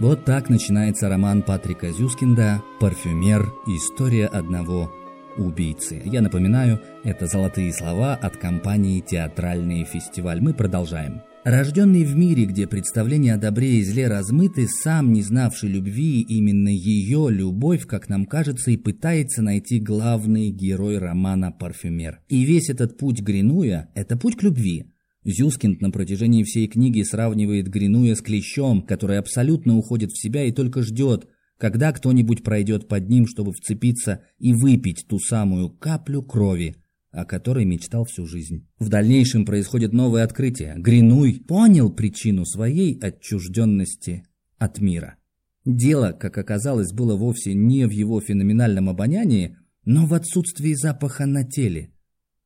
Вот 0.02 0.26
так 0.26 0.50
начинается 0.50 1.10
роман 1.10 1.44
Патрика 1.44 1.92
Зюскинда 1.92 2.64
«Парфюмер. 2.80 3.54
История 3.68 4.26
одного 4.26 4.92
убийцы». 5.38 6.02
Я 6.04 6.22
напоминаю, 6.22 6.82
это 7.04 7.28
золотые 7.28 7.72
слова 7.72 8.16
от 8.16 8.36
компании 8.36 9.00
«Театральный 9.02 9.84
фестиваль». 9.86 10.42
Мы 10.42 10.56
продолжаем. 10.56 11.22
Рожденный 11.44 12.04
в 12.04 12.18
мире, 12.18 12.46
где 12.46 12.66
представления 12.66 13.36
о 13.36 13.38
добре 13.38 13.76
и 13.76 13.84
зле 13.84 14.08
размыты, 14.08 14.68
сам 14.68 15.14
не 15.14 15.22
знавший 15.22 15.70
любви, 15.70 16.22
именно 16.22 16.70
ее 16.70 17.28
любовь, 17.30 17.86
как 17.86 18.10
нам 18.10 18.26
кажется, 18.26 18.72
и 18.72 18.78
пытается 18.78 19.44
найти 19.44 19.80
главный 19.80 20.50
герой 20.50 20.98
романа 20.98 21.52
«Парфюмер». 21.52 22.22
И 22.28 22.42
весь 22.44 22.72
этот 22.72 22.98
путь 22.98 23.22
Гринуя– 23.22 23.92
это 23.94 24.18
путь 24.18 24.36
к 24.36 24.42
любви, 24.42 24.88
Зюскинд 25.24 25.82
на 25.82 25.92
протяжении 25.92 26.44
всей 26.44 26.68
книги 26.68 27.04
сравнивает 27.04 27.68
Гринуя 27.68 28.16
с 28.16 28.22
клещом, 28.22 28.82
который 28.82 29.20
абсолютно 29.20 29.78
уходит 29.78 30.12
в 30.12 30.22
себя 30.22 30.46
и 30.46 30.52
только 30.52 30.82
ждет, 30.82 31.28
когда 31.58 31.92
кто-нибудь 31.92 32.44
пройдет 32.44 32.88
под 32.88 33.08
ним, 33.08 33.28
чтобы 33.28 33.54
вцепиться 33.54 34.24
и 34.40 34.52
выпить 34.52 35.06
ту 35.08 35.20
самую 35.20 35.70
каплю 35.70 36.24
крови, 36.24 36.78
о 37.12 37.26
которой 37.26 37.66
мечтал 37.66 38.06
всю 38.06 38.26
жизнь. 38.26 38.68
В 38.80 38.90
дальнейшем 38.90 39.46
происходит 39.46 39.94
новое 39.94 40.24
открытие. 40.24 40.74
Гринуй 40.78 41.44
понял 41.48 41.92
причину 41.92 42.46
своей 42.46 42.98
отчужденности 43.00 44.26
от 44.58 44.80
мира. 44.80 45.18
Дело, 45.64 46.14
как 46.14 46.40
оказалось, 46.40 46.92
было 46.92 47.16
вовсе 47.16 47.54
не 47.54 47.86
в 47.86 47.92
его 47.92 48.20
феноменальном 48.22 48.90
обонянии, 48.90 49.58
но 49.86 50.08
в 50.08 50.16
отсутствии 50.16 50.74
запаха 50.74 51.28
на 51.28 51.44
теле. 51.44 51.94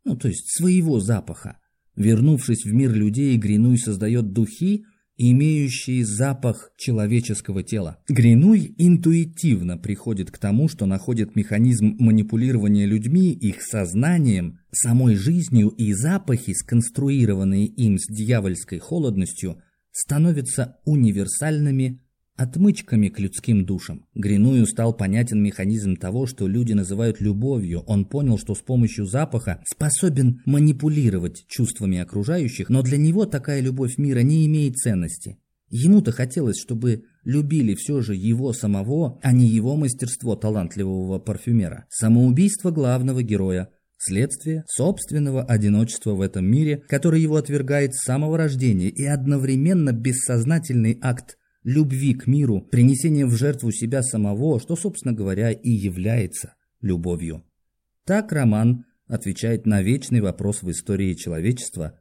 Ну, 0.04 0.18
то 0.18 0.28
есть 0.28 0.54
своего 0.58 1.00
запаха. 1.00 1.58
Вернувшись 1.96 2.66
в 2.66 2.74
мир 2.74 2.94
людей, 2.94 3.38
Гринуй 3.38 3.78
создает 3.78 4.34
духи, 4.34 4.86
имеющие 5.18 6.06
запах 6.06 6.72
человеческого 6.78 7.64
тела. 7.64 8.00
Гринуй 8.10 8.76
интуитивно 8.78 9.78
приходит 9.78 10.30
к 10.30 10.38
тому, 10.38 10.68
что 10.68 10.86
находит 10.86 11.36
механизм 11.36 11.96
манипулирования 12.00 12.86
людьми, 12.86 13.32
их 13.32 13.62
сознанием, 13.62 14.60
самой 14.72 15.16
жизнью 15.16 15.70
и 15.70 15.94
запахи, 15.94 16.54
сконструированные 16.54 17.66
им 17.66 17.98
с 17.98 18.08
дьявольской 18.08 18.80
холодностью, 18.80 19.62
становятся 19.92 20.78
универсальными 20.84 22.02
Отмычками 22.38 23.08
к 23.08 23.18
людским 23.18 23.66
душам. 23.66 24.06
Гриную 24.14 24.68
стал 24.68 24.94
понятен 24.94 25.42
механизм 25.42 25.96
того, 25.96 26.26
что 26.26 26.48
люди 26.48 26.74
называют 26.74 27.22
любовью. 27.22 27.80
Он 27.88 28.04
понял, 28.04 28.38
что 28.38 28.56
с 28.56 28.60
помощью 28.60 29.06
запаха 29.06 29.64
способен 29.66 30.42
манипулировать 30.46 31.46
чувствами 31.48 31.98
окружающих, 31.98 32.68
но 32.68 32.82
для 32.82 32.98
него 32.98 33.26
такая 33.26 33.62
любовь 33.62 33.98
мира 33.98 34.20
не 34.20 34.46
имеет 34.48 34.76
ценности. 34.76 35.38
Ему-то 35.70 36.12
хотелось, 36.12 36.60
чтобы 36.60 37.06
любили 37.24 37.74
все 37.74 38.02
же 38.02 38.16
его 38.16 38.52
самого, 38.52 39.18
а 39.24 39.32
не 39.32 39.48
его 39.48 39.78
мастерство 39.78 40.36
талантливого 40.36 41.20
парфюмера. 41.20 41.86
Самоубийство 41.90 42.70
главного 42.70 43.24
героя– 43.24 43.70
следствие 43.98 44.66
собственного 44.68 45.44
одиночества 45.44 46.12
в 46.12 46.20
этом 46.20 46.46
мире, 46.46 46.84
который 46.90 47.22
его 47.22 47.38
отвергает 47.38 47.96
с 47.96 48.04
самого 48.04 48.38
рождения 48.38 48.90
и 48.90 49.06
одновременно 49.06 49.94
бессознательный 49.94 51.00
акт 51.02 51.38
любви 51.66 52.14
к 52.14 52.28
миру, 52.28 52.62
принесение 52.62 53.26
в 53.26 53.36
жертву 53.36 53.72
себя 53.72 54.04
самого, 54.04 54.60
что, 54.60 54.76
собственно 54.76 55.14
говоря, 55.14 55.52
и 55.52 55.70
является 55.70 56.54
любовью. 56.80 57.44
Так 58.06 58.32
роман 58.32 58.86
отвечает 59.08 59.66
на 59.66 59.82
вечный 59.82 60.22
вопрос 60.22 60.62
в 60.62 60.72
истории 60.72 61.14
человечества 61.16 62.00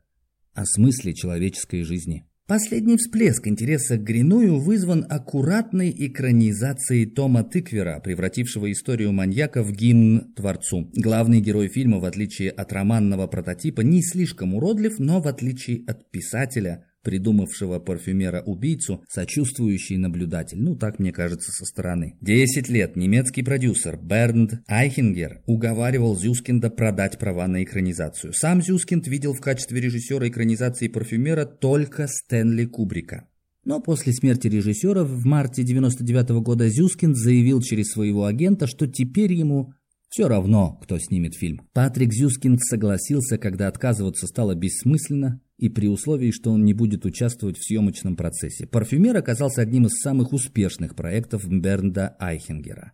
о 0.53 0.64
смысле 0.66 1.14
человеческой 1.14 1.83
жизни. 1.83 2.24
Последний 2.46 2.98
всплеск 2.98 3.46
интереса 3.48 3.96
к 3.96 4.05
Гриную 4.05 4.61
вызван 4.61 5.07
аккуратной 5.09 5.94
экранизацией 5.96 7.07
Тома 7.07 7.42
Тыквера, 7.42 8.00
превратившего 8.00 8.70
историю 8.70 9.12
маньяка 9.12 9.62
в 9.62 9.72
гимн 9.72 10.35
Творцу. 10.35 10.90
Главный 10.94 11.40
герой 11.40 11.68
фильма, 11.68 12.00
в 12.00 12.05
отличие 12.05 12.50
от 12.50 12.70
романного 12.70 13.27
прототипа, 13.29 13.81
не 13.81 14.03
слишком 14.03 14.55
уродлив, 14.55 14.98
но 14.98 15.22
в 15.22 15.27
отличие 15.27 15.85
от 15.87 16.11
писателя– 16.11 16.85
придумавшего 17.05 17.79
парфюмера-убийцу, 17.79 19.05
сочувствующий 19.09 19.97
наблюдатель. 19.97 20.61
Ну, 20.61 20.75
так 20.75 20.99
мне 20.99 21.12
кажется 21.12 21.53
со 21.53 21.64
стороны. 21.64 22.17
Десять 22.21 22.69
лет 22.69 22.97
немецкий 22.97 23.43
продюсер 23.43 23.97
Бернд 23.97 24.62
Айхингер 24.67 25.43
уговаривал 25.47 26.17
Зюскинда 26.17 26.71
продать 26.71 27.19
права 27.19 27.47
на 27.47 27.62
экранизацию. 27.62 28.33
Сам 28.33 28.62
Зюскинд 28.62 29.07
видел 29.07 29.35
в 29.35 29.40
качестве 29.40 29.81
режиссера 29.81 30.27
экранизации 30.27 30.88
парфюмера 30.88 31.45
только 31.45 32.09
Стэнли 32.09 32.64
Кубрика. 32.64 33.29
Но 33.64 33.81
после 33.81 34.12
смерти 34.12 34.49
режиссера 34.49 35.05
в 35.05 35.25
марте 35.25 35.62
99 35.62 36.31
-го 36.31 36.40
года 36.40 36.69
Зюскинд 36.69 37.17
заявил 37.17 37.62
через 37.62 37.90
своего 37.93 38.27
агента, 38.27 38.67
что 38.67 38.87
теперь 38.87 39.33
ему 39.33 39.73
все 40.14 40.29
равно, 40.29 40.79
кто 40.83 40.97
снимет 40.99 41.35
фильм. 41.35 41.62
Патрик 41.73 42.12
Зюскинд 42.12 42.61
согласился, 42.62 43.37
когда 43.37 43.67
отказываться 43.67 44.29
стало 44.29 44.55
бессмысленно, 44.55 45.40
и 45.57 45.69
при 45.69 45.88
условии, 45.88 46.31
что 46.31 46.53
он 46.53 46.64
не 46.64 46.75
будет 46.75 47.05
участвовать 47.05 47.59
в 47.59 47.64
съемочном 47.64 48.17
процессе. 48.17 48.67
«Парфюмер» 48.67 49.17
оказался 49.17 49.62
одним 49.62 49.87
из 49.87 50.01
самых 50.01 50.33
успешных 50.33 50.95
проектов 50.95 51.49
Бернда 51.49 52.17
Айхенгера. 52.19 52.93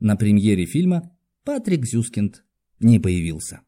На 0.00 0.16
премьере 0.16 0.66
фильма 0.66 1.16
Патрик 1.44 1.86
Зюскинд 1.86 2.44
не 2.80 2.98
появился. 2.98 3.60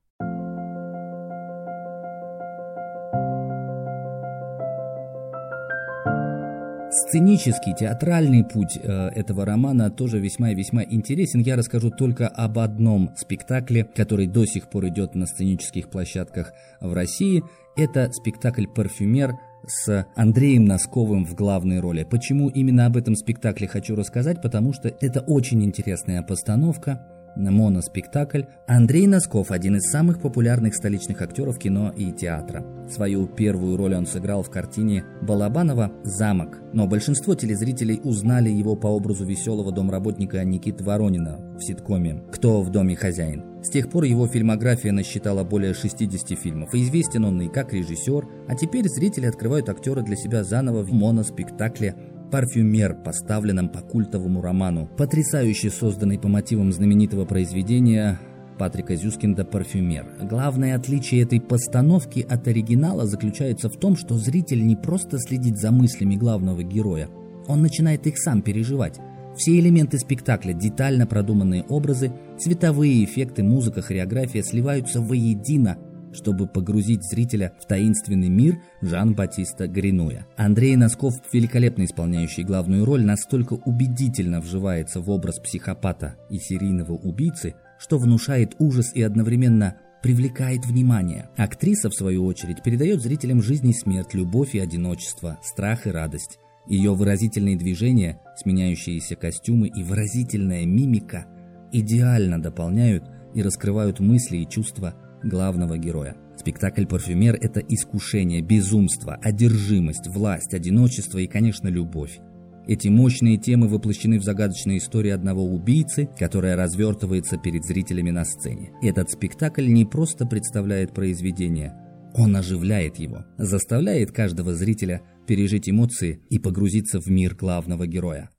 Сценический, 7.08 7.72
театральный 7.72 8.42
путь 8.42 8.76
э, 8.82 9.08
этого 9.14 9.44
романа 9.44 9.90
тоже 9.90 10.18
весьма 10.18 10.50
и 10.50 10.56
весьма 10.56 10.82
интересен. 10.82 11.40
Я 11.40 11.54
расскажу 11.54 11.90
только 11.90 12.26
об 12.26 12.58
одном 12.58 13.12
спектакле, 13.16 13.84
который 13.84 14.26
до 14.26 14.44
сих 14.44 14.68
пор 14.68 14.88
идет 14.88 15.14
на 15.14 15.26
сценических 15.26 15.88
площадках 15.88 16.52
в 16.80 16.92
России. 16.92 17.44
Это 17.76 18.10
спектакль 18.10 18.66
«Парфюмер» 18.66 19.34
с 19.68 20.04
Андреем 20.16 20.64
Носковым 20.64 21.24
в 21.24 21.36
главной 21.36 21.78
роли. 21.78 22.02
Почему 22.02 22.48
именно 22.48 22.86
об 22.86 22.96
этом 22.96 23.14
спектакле 23.14 23.68
хочу 23.68 23.94
рассказать? 23.94 24.42
Потому 24.42 24.72
что 24.72 24.88
это 24.88 25.20
очень 25.20 25.62
интересная 25.64 26.22
постановка 26.22 27.06
моноспектакль, 27.36 28.42
Андрей 28.66 29.06
Носков– 29.06 29.50
один 29.50 29.76
из 29.76 29.90
самых 29.90 30.20
популярных 30.20 30.74
столичных 30.74 31.22
актеров 31.22 31.58
кино 31.58 31.92
и 31.96 32.12
театра. 32.12 32.64
Свою 32.88 33.26
первую 33.26 33.76
роль 33.76 33.94
он 33.94 34.06
сыграл 34.06 34.42
в 34.42 34.50
картине 34.50 35.04
Балабанова 35.22 35.92
«Замок», 36.04 36.60
но 36.72 36.86
большинство 36.86 37.34
телезрителей 37.34 38.00
узнали 38.02 38.48
его 38.48 38.76
по 38.76 38.88
образу 38.88 39.24
веселого 39.24 39.72
домработника 39.72 40.42
Никиты 40.44 40.82
Воронина 40.84 41.38
в 41.56 41.62
ситкоме 41.62 42.22
«Кто 42.32 42.62
в 42.62 42.70
доме 42.70 42.96
хозяин?». 42.96 43.44
С 43.62 43.68
тех 43.68 43.90
пор 43.90 44.04
его 44.04 44.28
фильмография 44.28 44.92
насчитала 44.92 45.42
более 45.42 45.74
60 45.74 46.38
фильмов, 46.38 46.74
и 46.74 46.82
известен 46.82 47.24
он 47.24 47.40
и 47.42 47.48
как 47.48 47.72
режиссер, 47.72 48.24
а 48.48 48.54
теперь 48.54 48.88
зрители 48.88 49.26
открывают 49.26 49.68
актера 49.68 50.02
для 50.02 50.14
себя 50.14 50.44
заново 50.44 50.82
в 50.82 50.92
моноспектакле 50.92 51.96
«Парфюмер», 52.30 52.94
поставленном 53.04 53.68
по 53.68 53.80
культовому 53.80 54.40
роману, 54.40 54.88
потрясающе 54.96 55.70
созданный 55.70 56.18
по 56.18 56.28
мотивам 56.28 56.72
знаменитого 56.72 57.24
произведения 57.24 58.18
Патрика 58.58 58.96
Зюскинда 58.96 59.44
«Парфюмер». 59.44 60.06
Главное 60.22 60.76
отличие 60.76 61.22
этой 61.22 61.40
постановки 61.40 62.26
от 62.28 62.48
оригинала 62.48 63.06
заключается 63.06 63.68
в 63.68 63.76
том, 63.76 63.96
что 63.96 64.16
зритель 64.16 64.66
не 64.66 64.76
просто 64.76 65.18
следит 65.18 65.58
за 65.58 65.70
мыслями 65.70 66.16
главного 66.16 66.62
героя, 66.62 67.08
он 67.46 67.62
начинает 67.62 68.06
их 68.06 68.18
сам 68.18 68.42
переживать. 68.42 68.98
Все 69.36 69.58
элементы 69.58 69.98
спектакля, 69.98 70.54
детально 70.54 71.06
продуманные 71.06 71.62
образы, 71.64 72.12
цветовые 72.38 73.04
эффекты, 73.04 73.42
музыка, 73.42 73.82
хореография 73.82 74.42
сливаются 74.42 75.00
воедино 75.02 75.76
чтобы 76.16 76.46
погрузить 76.46 77.04
зрителя 77.04 77.52
в 77.60 77.66
таинственный 77.66 78.28
мир 78.28 78.58
Жан-Батиста 78.80 79.68
Гринуя. 79.68 80.26
Андрей 80.36 80.74
Носков, 80.76 81.14
великолепно 81.32 81.84
исполняющий 81.84 82.42
главную 82.42 82.84
роль, 82.84 83.04
настолько 83.04 83.54
убедительно 83.54 84.40
вживается 84.40 85.00
в 85.00 85.10
образ 85.10 85.38
психопата 85.38 86.16
и 86.30 86.38
серийного 86.38 86.92
убийцы, 86.92 87.54
что 87.78 87.98
внушает 87.98 88.56
ужас 88.58 88.92
и 88.94 89.02
одновременно 89.02 89.76
привлекает 90.02 90.64
внимание. 90.64 91.28
Актриса, 91.36 91.90
в 91.90 91.94
свою 91.94 92.24
очередь, 92.24 92.62
передает 92.62 93.02
зрителям 93.02 93.42
жизнь 93.42 93.68
и 93.68 93.72
смерть, 93.72 94.14
любовь 94.14 94.54
и 94.54 94.58
одиночество, 94.58 95.38
страх 95.42 95.86
и 95.86 95.90
радость. 95.90 96.38
Ее 96.68 96.94
выразительные 96.94 97.56
движения, 97.56 98.20
сменяющиеся 98.36 99.14
костюмы 99.16 99.68
и 99.68 99.82
выразительная 99.84 100.64
мимика 100.64 101.26
идеально 101.72 102.40
дополняют 102.40 103.04
и 103.34 103.42
раскрывают 103.42 104.00
мысли 104.00 104.38
и 104.38 104.48
чувства 104.48 104.94
главного 105.26 105.76
героя. 105.78 106.16
Спектакль 106.38 106.86
«Парфюмер»— 106.86 107.36
это 107.40 107.60
искушение, 107.60 108.40
безумство, 108.40 109.14
одержимость, 109.14 110.08
власть, 110.08 110.54
одиночество 110.54 111.18
и, 111.18 111.26
конечно, 111.26 111.68
любовь. 111.68 112.18
Эти 112.66 112.88
мощные 112.88 113.36
темы 113.36 113.68
воплощены 113.68 114.18
в 114.18 114.24
загадочной 114.24 114.78
истории 114.78 115.10
одного 115.10 115.44
убийцы, 115.44 116.08
которая 116.18 116.56
развертывается 116.56 117.36
перед 117.36 117.64
зрителями 117.64 118.10
на 118.10 118.24
сцене. 118.24 118.72
Этот 118.82 119.10
спектакль 119.10 119.68
не 119.68 119.84
просто 119.84 120.26
представляет 120.26 120.92
произведение, 120.92 121.74
он 122.18 122.34
оживляет 122.34 122.96
его, 122.98 123.26
заставляет 123.36 124.10
каждого 124.10 124.54
зрителя 124.54 125.02
пережить 125.26 125.68
эмоции 125.68 126.22
и 126.30 126.38
погрузиться 126.38 126.98
в 126.98 127.08
мир 127.08 127.34
главного 127.34 127.86
героя. 127.86 128.30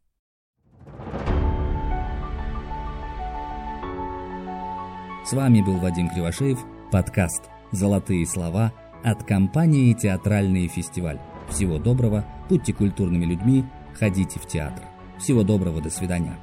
С 5.25 5.33
вами 5.33 5.61
был 5.61 5.77
Вадим 5.77 6.09
Кривошеев, 6.09 6.57
подкаст 6.91 7.43
«Золотые 7.71 8.25
слова» 8.25 8.73
от 9.03 9.23
компании 9.23 9.93
«Театральный 9.93 10.67
фестиваль». 10.67 11.19
Всего 11.49 11.77
доброго, 11.77 12.25
будьте 12.49 12.73
культурными 12.73 13.25
людьми, 13.25 13.65
ходите 13.93 14.39
в 14.39 14.47
театр. 14.47 14.83
Всего 15.17 15.43
доброго, 15.43 15.81
до 15.81 15.89
свидания. 15.89 16.37